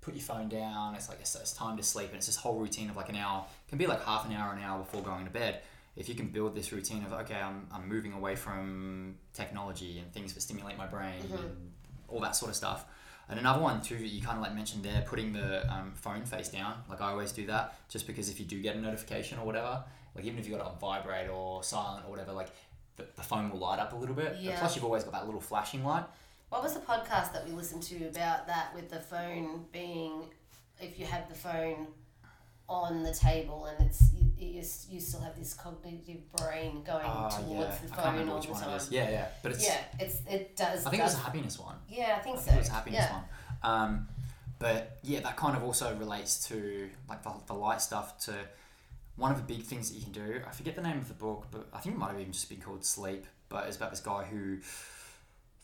[0.01, 0.95] put your phone down.
[0.95, 3.15] It's like it's, it's time to sleep, and it's this whole routine of like an
[3.15, 3.45] hour.
[3.65, 5.61] It can be like half an hour, an hour before going to bed.
[5.95, 10.11] If you can build this routine of okay, I'm, I'm moving away from technology and
[10.11, 11.39] things that stimulate my brain Mhm.
[11.39, 11.71] and
[12.07, 12.85] all that sort of stuff.
[13.29, 16.49] And another one too, you kind of like mentioned there, putting the um, phone face
[16.49, 16.83] down.
[16.89, 19.83] Like I always do that, just because if you do get a notification or whatever,
[20.15, 22.49] like even if you got it on vibrate or silent or whatever, like
[22.97, 24.37] the, the phone will light up a little bit.
[24.39, 24.59] Yeah.
[24.59, 26.03] Plus, you've always got that little flashing light.
[26.53, 30.25] What was the podcast that we listened to about that with the phone being,
[30.79, 31.87] if you have the phone
[32.69, 37.49] on the table and it's you, you, still have this cognitive brain going Ah, towards
[37.49, 37.77] yeah.
[37.81, 38.73] the phone all which the one time.
[38.73, 38.91] it is.
[38.91, 39.27] Yeah, yeah.
[39.41, 39.63] But it's.
[39.65, 40.85] yeah, it's it does.
[40.85, 41.75] I think it was a happiness one.
[41.89, 42.45] Yeah, I think I so.
[42.45, 43.13] think it was a happiness yeah.
[43.15, 43.23] one.
[43.63, 44.07] Um,
[44.59, 48.33] but yeah, that kind of also relates to like the, the light stuff to
[49.15, 51.15] one of the big things that you can do, I forget the name of the
[51.15, 53.89] book, but I think it might have even just been called Sleep, but it's about
[53.89, 54.57] this guy who,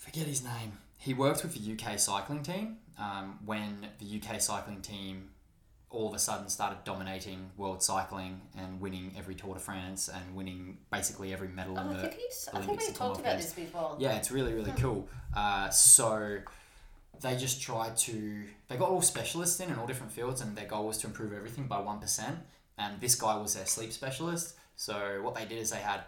[0.10, 4.82] forget his name, he worked with the UK cycling team um, when the UK cycling
[4.82, 5.30] team
[5.92, 10.36] all of a sudden started dominating world cycling and winning every Tour de France and
[10.36, 13.20] winning basically every medal Oh, in I the think, you just, I think we talked
[13.20, 13.96] about this before.
[14.00, 15.08] yeah, it's really, really cool.
[15.36, 16.38] Uh, so
[17.22, 20.66] they just tried to, they got all specialists in in all different fields, and their
[20.68, 22.36] goal was to improve everything by 1%.
[22.78, 24.56] And this guy was their sleep specialist.
[24.76, 26.02] So what they did is they had,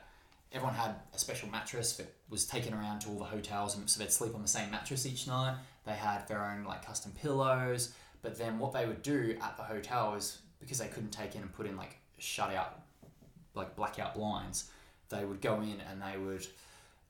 [0.52, 3.99] everyone had a special mattress that was taken around to all the hotels, and so
[3.99, 5.56] they'd sleep on the same mattress each night.
[5.86, 7.93] They had their own like custom pillows.
[8.22, 11.41] But then what they would do at the hotel is because they couldn't take in
[11.41, 12.82] and put in like shut out,
[13.56, 14.70] like blackout blinds,
[15.10, 16.45] they would go in and they would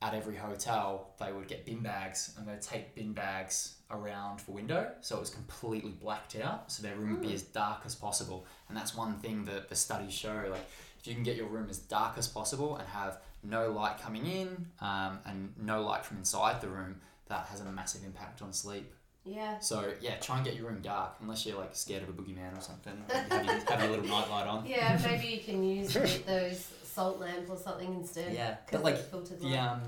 [0.02, 4.52] at every hotel they would get bin bags and they'd take bin bags around the
[4.52, 7.94] window so it was completely blacked out so their room would be as dark as
[7.94, 8.46] possible.
[8.68, 10.66] And that's one thing that the studies show like
[11.00, 14.26] if you can get your room as dark as possible and have no light coming
[14.26, 16.96] in um, and no light from inside the room
[17.28, 18.92] that has a massive impact on sleep.
[19.24, 19.60] Yeah.
[19.60, 22.58] so yeah try and get your room dark unless you're like scared of a boogeyman
[22.58, 24.66] or something have, your, have your little nightlight on.
[24.66, 25.94] Yeah, maybe you can use
[26.26, 28.34] those salt lamps or something instead.
[28.34, 29.58] yeah but like filtered the light.
[29.58, 29.82] um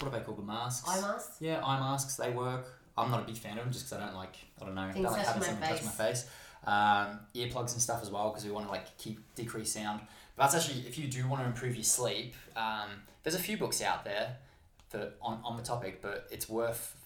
[0.00, 1.36] what are they called the masks eye masks.
[1.40, 2.66] Yeah, eye masks, they work.
[2.96, 4.90] I'm not a big fan of them just because I don't like, I don't know,
[4.92, 6.26] Things don't like having something touch my face.
[6.66, 10.00] Um, earplugs and stuff as well because we want to like keep decrease sound.
[10.36, 12.88] But that's actually, if you do want to improve your sleep, um,
[13.22, 14.36] there's a few books out there
[14.90, 16.96] that on, on the topic, but it's worth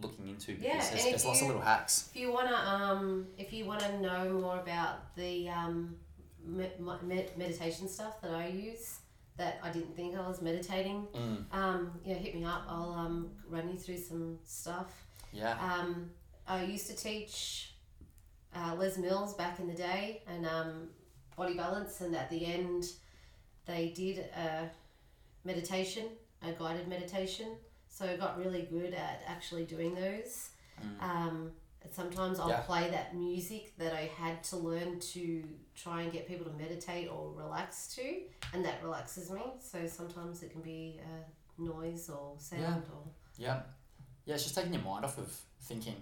[0.00, 2.10] looking into because Yeah, there's, there's lots of little hacks.
[2.14, 5.96] If you wanna um, if you wanna know more about the um,
[6.44, 6.70] me-
[7.02, 8.98] me- meditation stuff that I use,
[9.36, 12.62] that I didn't think I was meditating, Mm, um, yeah, hit me up.
[12.68, 14.92] I'll um, run you through some stuff.
[15.32, 16.10] yeah, Um,
[16.46, 17.74] I used to teach
[18.54, 20.88] uh, Les Mills back in the day and um,
[21.36, 22.84] body balance, and at the end,
[23.66, 24.68] they did a
[25.44, 26.06] meditation,
[26.42, 27.56] a guided meditation.
[27.88, 30.50] So I got really good at actually doing those.
[30.82, 31.02] Mm.
[31.02, 31.52] Um,
[31.90, 32.60] sometimes I'll Yeah.
[32.62, 37.08] play that music that I had to learn to try and get people to meditate
[37.08, 38.22] or relax to,
[38.52, 39.42] and that relaxes me.
[39.60, 43.04] So sometimes it can be a noise or sound or
[43.36, 43.62] yeah.
[44.26, 45.96] Yeah, it's just taking your mind off of thinking.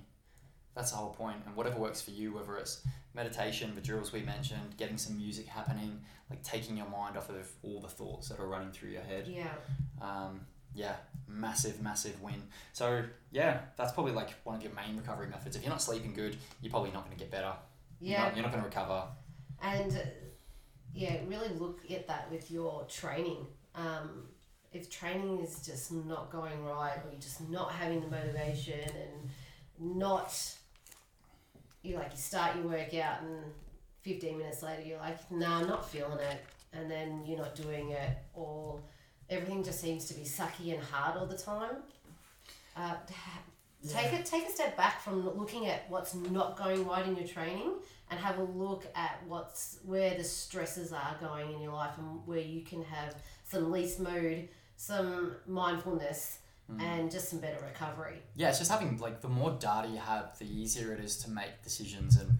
[0.75, 1.39] That's the whole point.
[1.47, 5.47] And whatever works for you, whether it's meditation, the drills we mentioned, getting some music
[5.47, 9.03] happening, like taking your mind off of all the thoughts that are running through your
[9.03, 9.27] head.
[9.29, 9.55] yeah.
[10.01, 10.97] Um, yeah,
[11.27, 12.43] massive, massive win.
[12.73, 15.57] So yeah, that's probably like one of your main recovery methods.
[15.57, 17.53] If you're not sleeping good, you're probably not going to get better.
[18.01, 19.03] You're Yeah, not, you're not going to recover.
[19.63, 20.01] and uh,
[20.95, 23.47] yeah, really look at that with your training.
[23.75, 24.25] Um,
[24.73, 29.31] if training is just not going right, or you're just not having the motivation, and
[29.97, 30.35] not
[31.83, 33.45] you like you start your workout and
[34.03, 37.91] 15 minutes later you're like, nah, I'm not feeling it, and then you're not doing
[37.91, 38.81] it, or
[39.31, 41.77] everything just seems to be sucky and hard all the time.
[42.77, 42.95] Uh,
[43.87, 47.29] Take a take a step back from looking at what's not going right in your
[47.29, 47.75] training
[48.11, 52.27] and have a look at what's where the stresses are going in your life and
[52.27, 53.15] where you can have
[53.45, 56.39] some least mood, some mindfulness,
[56.81, 58.17] and just some better recovery.
[58.35, 61.31] Yeah, it's just having like the more data you have, the easier it is to
[61.31, 62.17] make decisions.
[62.17, 62.31] And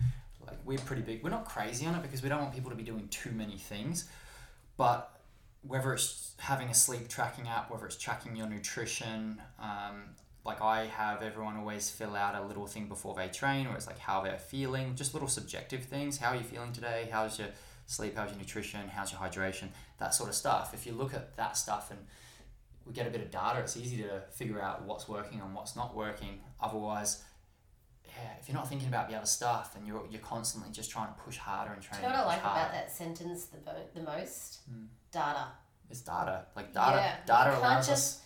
[0.45, 1.23] like we're pretty big.
[1.23, 3.59] We're not crazy on it because we don't want people to be doing too many
[3.59, 4.07] things.
[4.77, 5.18] But
[5.63, 10.87] whether it's having a sleep tracking app, whether it's tracking your nutrition, um, like I
[10.87, 14.23] have everyone always fill out a little thing before they train, where it's like how
[14.23, 16.19] they're feeling, just little subjective things.
[16.19, 17.09] How are you feeling today?
[17.11, 17.49] How's your
[17.87, 18.17] sleep?
[18.17, 18.89] How's your nutrition?
[18.89, 19.69] How's your hydration?
[19.99, 20.73] That sort of stuff.
[20.73, 22.01] If you look at that stuff and
[22.87, 25.77] we get a bit of data, it's easy to figure out what's working and what's
[25.77, 26.41] not working.
[26.61, 27.25] Otherwise,
[28.23, 31.09] yeah, if you're not thinking about the other stuff and you're, you're constantly just trying
[31.09, 33.45] to push harder and Do train, you know what I like harder, about that sentence
[33.47, 34.61] the, bo- the most?
[34.71, 34.87] Mm.
[35.13, 35.47] Data.
[35.91, 36.47] It's data.
[36.57, 38.21] Like data, Yeah, data you can't just-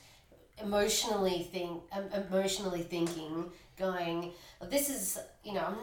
[0.62, 4.32] emotionally think um, emotionally thinking going
[4.68, 5.76] this is you know i'm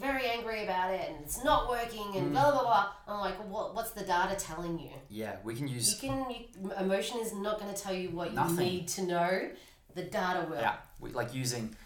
[0.00, 2.32] very angry about it and it's not working and Mm.
[2.32, 6.02] blah blah blah i'm like what, what's the data telling you Yeah, we can use.
[6.02, 9.50] you can you, emotion is not going to tell you what you need to know
[9.94, 11.76] the data will Yeah, we, like using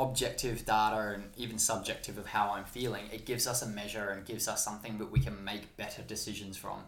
[0.00, 3.04] objective data and even subjective of how I'm feeling.
[3.12, 6.56] It gives us a measure and gives us something that we can make better decisions
[6.56, 6.80] from.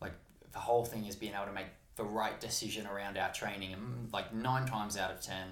[0.00, 0.12] Like
[0.52, 1.66] the whole thing is being able to make
[1.96, 5.48] the right decision around our training, and mm, like nine times out of ten,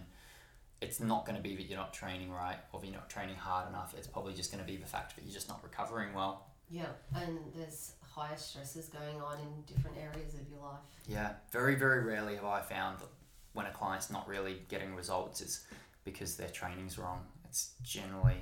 [0.80, 3.36] it's not going to be that you're not training right or that you're not training
[3.36, 3.94] hard enough.
[3.96, 6.46] It's probably just going to be the fact that you're just not recovering well.
[6.70, 11.74] yeah and there's higher stresses going on in different areas of your life Yeah, very,
[11.76, 13.08] very rarely have I found that
[13.54, 15.64] when a client's not really getting results, it's
[16.04, 17.20] because their training's wrong.
[17.44, 18.36] It's generally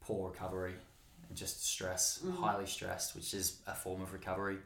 [0.00, 0.74] poor recovery.
[1.28, 2.36] And just stress, Mm.
[2.38, 4.58] highly stressed, which is a form of recovery.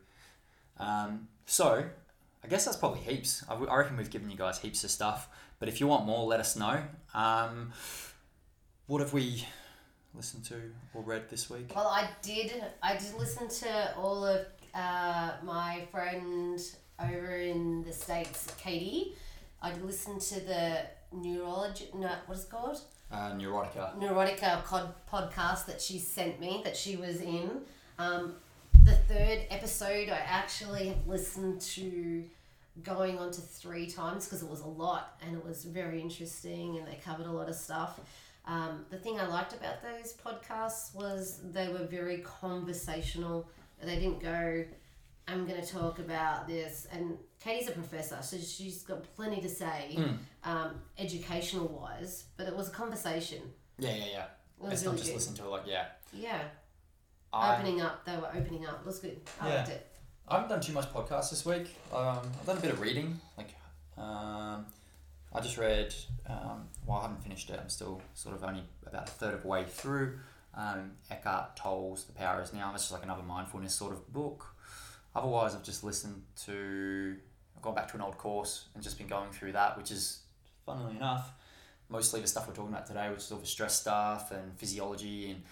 [0.79, 1.85] Um, so,
[2.43, 3.43] I guess that's probably heaps.
[3.49, 5.29] I, w- I reckon we've given you guys heaps of stuff.
[5.59, 6.83] But if you want more, let us know.
[7.15, 7.73] Um,
[8.87, 9.47] what have we
[10.15, 10.57] listened to
[10.95, 11.73] or read this week?
[11.75, 12.63] Well, I did.
[12.83, 16.61] I did listen to all of uh, my friend
[16.99, 19.15] over in the states, Katie.
[19.63, 20.81] I listened to the
[21.15, 21.89] neurology.
[21.95, 22.81] No, what is it called?
[23.13, 23.99] Uh, Neurotica.
[23.99, 27.51] Neurotica pod- podcast that she sent me that she was in.
[27.99, 28.35] Um,
[28.85, 32.25] the third episode I actually have listened to
[32.83, 36.77] going on to three times because it was a lot and it was very interesting
[36.77, 38.01] and they covered a lot of stuff.
[38.47, 43.49] Um, the thing I liked about those podcasts was they were very conversational.
[43.83, 44.65] They didn't go,
[45.27, 46.87] I'm going to talk about this.
[46.93, 50.19] And Katie's a professor, so she's got plenty to say, Mm.
[50.45, 53.41] um, educational wise, but it was a conversation.
[53.79, 54.27] Yeah, yeah, yeah.
[54.69, 55.15] It It's not really just good.
[55.17, 55.87] listen to it like, yeah.
[56.13, 56.41] Yeah,
[57.33, 58.05] I, opening up.
[58.05, 58.81] They were opening up.
[58.81, 59.21] It was good.
[59.41, 59.55] I Yeah.
[59.57, 59.91] liked it.
[60.29, 61.75] I haven't done too much podcasts this week.
[61.93, 63.21] Um, I've done a bit of reading.
[63.37, 63.55] Like,
[63.99, 64.67] um,
[65.33, 65.95] I just read.
[66.27, 67.59] Um, well, I haven't finished it.
[67.61, 70.19] I'm still sort of only about a third of the way through.
[70.55, 72.73] Um, Eckhart Tolle's The Power Is Now.
[72.75, 74.54] It's just like another mindfulness sort of book.
[75.15, 77.17] Otherwise, I've just listened to.
[77.57, 80.21] I've gone back to an old course and just been going through that, which is,
[80.67, 81.33] funnily enough,
[81.89, 85.31] mostly the stuff we're talking about today, which is all the stress stuff and physiology
[85.31, 85.43] and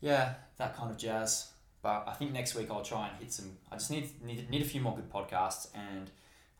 [0.00, 1.48] yeah, that kind of jazz.
[1.82, 3.52] But I think next week I'll try and hit some.
[3.70, 6.10] I just need need, need a few more good podcasts, and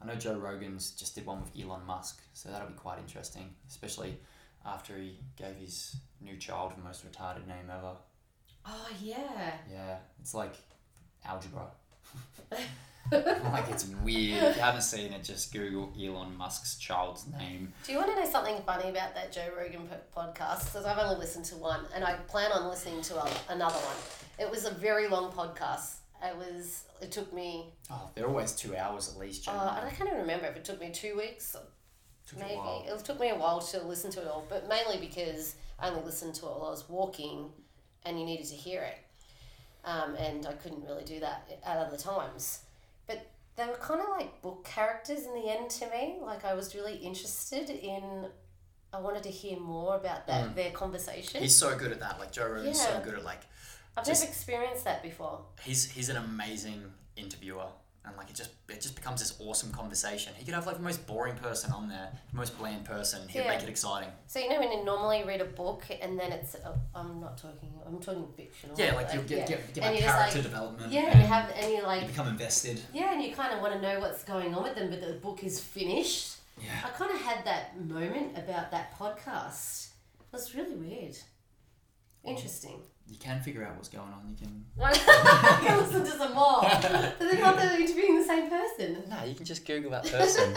[0.00, 3.54] I know Joe Rogan's just did one with Elon Musk, so that'll be quite interesting,
[3.68, 4.18] especially
[4.64, 7.92] after he gave his new child the most retarded name ever.
[8.66, 9.52] Oh yeah.
[9.70, 10.54] Yeah, it's like
[11.24, 11.66] algebra.
[13.12, 14.42] Like it's weird.
[14.42, 17.72] If you haven't seen it, just Google Elon Musk's child's name.
[17.86, 20.66] Do you want to know something funny about that Joe Rogan podcast?
[20.66, 23.96] Because I've only listened to one, and I plan on listening to a, another one.
[24.38, 25.96] It was a very long podcast.
[26.22, 26.84] It was.
[27.00, 27.72] It took me.
[27.90, 29.46] Oh, they're always two hours at least.
[29.48, 29.86] Uh, Generally.
[29.86, 31.54] I can't even remember if it took me two weeks.
[32.26, 32.84] Took a Maybe while.
[32.88, 36.02] it took me a while to listen to it all, but mainly because I only
[36.02, 37.50] listened to it while I was walking,
[38.04, 38.98] and you needed to hear it,
[39.86, 42.60] um, and I couldn't really do that at other times.
[43.06, 43.26] But
[43.56, 46.16] they were kind of like book characters in the end to me.
[46.20, 48.26] Like I was really interested in.
[48.92, 51.40] I wanted to hear more about that their conversation.
[51.42, 52.18] He's so good at that.
[52.18, 53.40] Like Joe Rogan's so good at like
[53.96, 55.40] I've just- never experienced that before.
[55.62, 56.82] he's he's an amazing
[57.16, 57.66] interviewer
[58.06, 60.32] and like it just it just becomes this awesome conversation.
[60.36, 63.26] He could have like the most boring person on there, the most bland person.
[63.28, 63.48] He'd Yeah.
[63.48, 64.10] make it exciting.
[64.28, 67.36] So you know when you normally read a book and then it's oh, I'm not
[67.38, 68.78] talking I'm talking fictional.
[68.78, 69.56] Yeah, like you get yeah.
[69.56, 70.92] get, get that character like- development.
[70.92, 72.80] Yeah, and and you have and you like you become invested.
[72.92, 75.14] Yeah, and you kind of want to know what's going on with them, but the
[75.14, 76.36] book is finished.
[76.62, 76.70] Yeah.
[76.84, 79.88] I kind of had that moment about that podcast.
[80.20, 81.12] It was really weird.
[82.24, 82.30] Mm.
[82.30, 82.80] Interesting.
[83.08, 84.28] You can figure out what's going on.
[84.28, 84.64] You can.
[84.82, 86.60] I can listen to some more.
[86.62, 89.04] But they're not they're interviewing the same person.
[89.08, 90.54] No, you can just Google that person.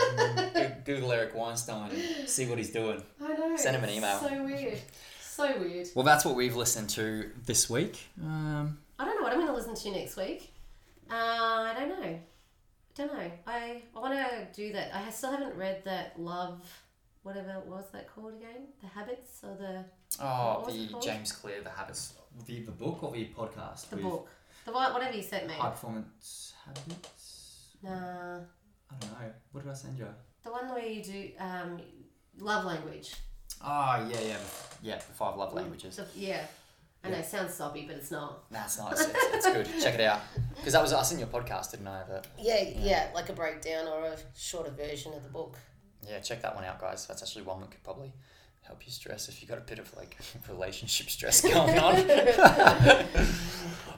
[0.85, 3.03] Google Eric Weinstein and see what he's doing.
[3.21, 3.55] I know.
[3.55, 4.17] Send him an email.
[4.19, 4.79] So weird.
[5.21, 5.87] So weird.
[5.95, 8.03] Well, that's what we've listened to this week.
[8.21, 10.51] Um, I don't know what I'm going to listen to next week.
[11.09, 12.07] Uh, I don't know.
[12.07, 12.21] I
[12.95, 13.31] don't know.
[13.47, 14.93] I, I want to do that.
[14.93, 16.61] I still haven't read that Love,
[17.23, 18.67] whatever what was that called again?
[18.81, 19.85] The Habits or the
[20.21, 20.99] oh, What was it the?
[20.99, 22.13] James Clear, the habits,
[22.45, 23.89] the the book or the podcast?
[23.89, 24.29] the with book,
[24.65, 25.53] the one- whatever you sent me.
[25.53, 27.75] High performance habits.
[27.83, 29.31] Nah, I don't know.
[29.51, 30.07] What did I send you?
[30.43, 31.79] the one where you do um,
[32.39, 33.13] love language.
[33.63, 34.37] Oh yeah, yeah,
[34.81, 34.95] yeah.
[34.95, 35.99] The five love languages.
[36.15, 36.41] Yeah.
[37.01, 38.49] I know, it sounds soppy, but it's not.
[38.51, 38.99] That's nice.
[38.99, 39.65] It's, it's good.
[39.81, 40.19] Check it out.
[40.57, 42.03] Because that was us in your podcast, didn't I?
[42.05, 45.55] But Yeah, yeah, like a breakdown or a shorter version of the book.
[46.05, 47.07] yeah, check that one out, guys.
[47.07, 48.11] That's actually one that could probably
[48.69, 50.15] help you stress if you've got a bit of like
[50.49, 51.95] relationship stress going on.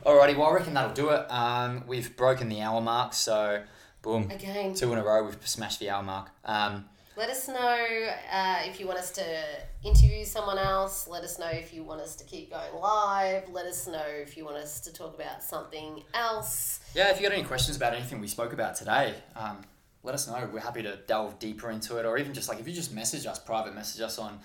[0.05, 1.29] Alrighty, well I reckon that'll do it.
[1.29, 3.63] Um, we've broken the hour mark, so
[4.01, 5.25] boom, Again, two in a row.
[5.25, 6.29] We've smashed the hour mark.
[6.45, 6.85] Um,
[7.17, 9.25] let us know uh, if you want us to
[9.83, 11.05] interview someone else.
[11.05, 13.49] Let us know if you want us to keep going live.
[13.51, 16.79] Let us know if you want us to talk about something else.
[16.95, 19.57] yeah, if you got any questions about anything we spoke about today, um,
[20.03, 20.49] let us know.
[20.51, 23.25] We're happy to delve deeper into it, or even just like if you just message
[23.25, 24.39] us, private message us on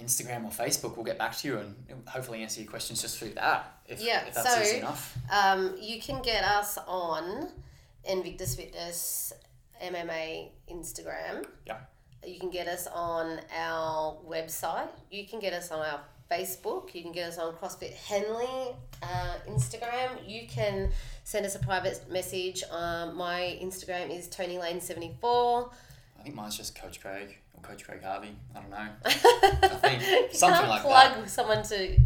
[0.00, 1.74] Instagram or Facebook, we'll get back to you and
[2.08, 3.80] hopefully answer your questions just through that.
[3.86, 5.16] If, Yeah, if that's so- easy enough.
[5.30, 7.48] Um, you can get us on
[8.04, 9.32] Invictus Fitness
[9.82, 11.44] MMA Instagram.
[11.66, 11.78] Yeah.
[12.26, 14.88] You can get us on our website.
[15.10, 16.94] You can get us on our Facebook.
[16.94, 20.10] You can get us on CrossFit Henley uh, Instagram.
[20.26, 20.90] You can
[21.30, 22.64] send us a private message.
[22.72, 25.70] Um, my Instagram is Toni Lane seventy four.
[26.18, 28.34] I think mine's just Coach Craig or Coach Craig Harvey.
[28.54, 28.76] I don't know.
[29.04, 31.96] I think something can't like plug someone to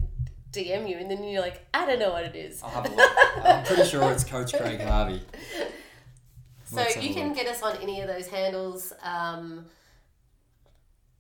[0.53, 2.63] DM you, and then you're like, I don't know what it is.
[2.63, 3.11] I'll have a look.
[3.45, 5.23] I'm pretty sure it's Coach Craig Harvey.
[6.67, 7.37] So Let's you can look.
[7.39, 8.93] get us on any of those handles.
[9.03, 9.65] Um,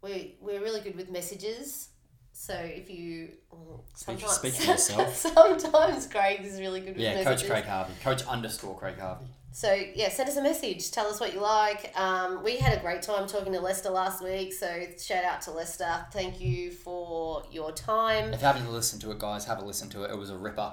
[0.03, 1.89] we we're really good with messages.
[2.37, 5.15] So if you well, Speak- sometimes speak for yourself.
[5.17, 7.43] sometimes Craig is really good with Yeah, messages.
[7.43, 7.93] Coach Craig Harvey.
[8.03, 9.27] Coach underscore Craig Harvey.
[9.53, 10.91] So yeah, send us a message.
[10.91, 11.93] Tell us what you like.
[11.97, 14.53] Um, we had a great time talking to Lester last week.
[14.53, 16.05] So shout out to Lester.
[16.13, 18.35] Thank you for your time.
[18.35, 20.11] If you haven't listened to it, guys, have a listen to it.
[20.11, 20.73] It was a ripper.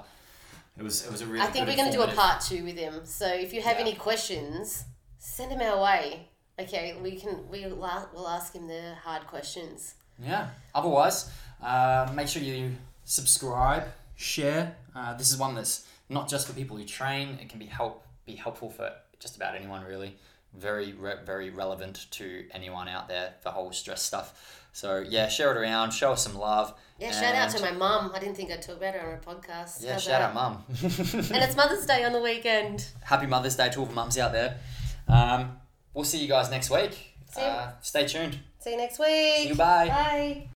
[0.76, 1.06] It was.
[1.06, 1.42] It was a really.
[1.42, 3.02] I think we're going to do a part two with him.
[3.04, 3.82] So if you have Yeah.
[3.86, 4.82] any questions,
[5.18, 6.28] send them our way.
[6.58, 7.76] Okay, we can we will
[8.12, 9.94] we'll ask him the hard questions.
[10.18, 10.48] Yeah.
[10.74, 11.30] Otherwise,
[11.62, 12.72] uh, make sure you
[13.04, 13.84] subscribe,
[14.16, 14.76] share.
[14.94, 17.38] Uh, this is one that's not just for people who train.
[17.40, 20.16] It can be help be helpful for just about anyone really.
[20.54, 23.34] Very re- very relevant to anyone out there.
[23.42, 24.58] The whole stress stuff.
[24.74, 25.92] So yeah, share it around.
[25.92, 26.74] Show us some love.
[26.98, 28.12] Yeah, shout out to my mum.
[28.14, 29.82] I didn't think I'd talk about her on a podcast.
[29.82, 30.22] Yeah, How's shout that?
[30.22, 30.64] out, mum.
[30.68, 32.86] And it's Mother's Day on the weekend.
[33.02, 34.58] Happy Mother's Day to all the mums out there.
[35.08, 35.58] Um,
[35.94, 37.16] we'll see you guys next week.
[37.36, 38.38] Uh, stay tuned.
[38.60, 39.08] See you next week.
[39.36, 39.54] See you.
[39.54, 39.88] Bye.
[39.88, 40.51] Bye.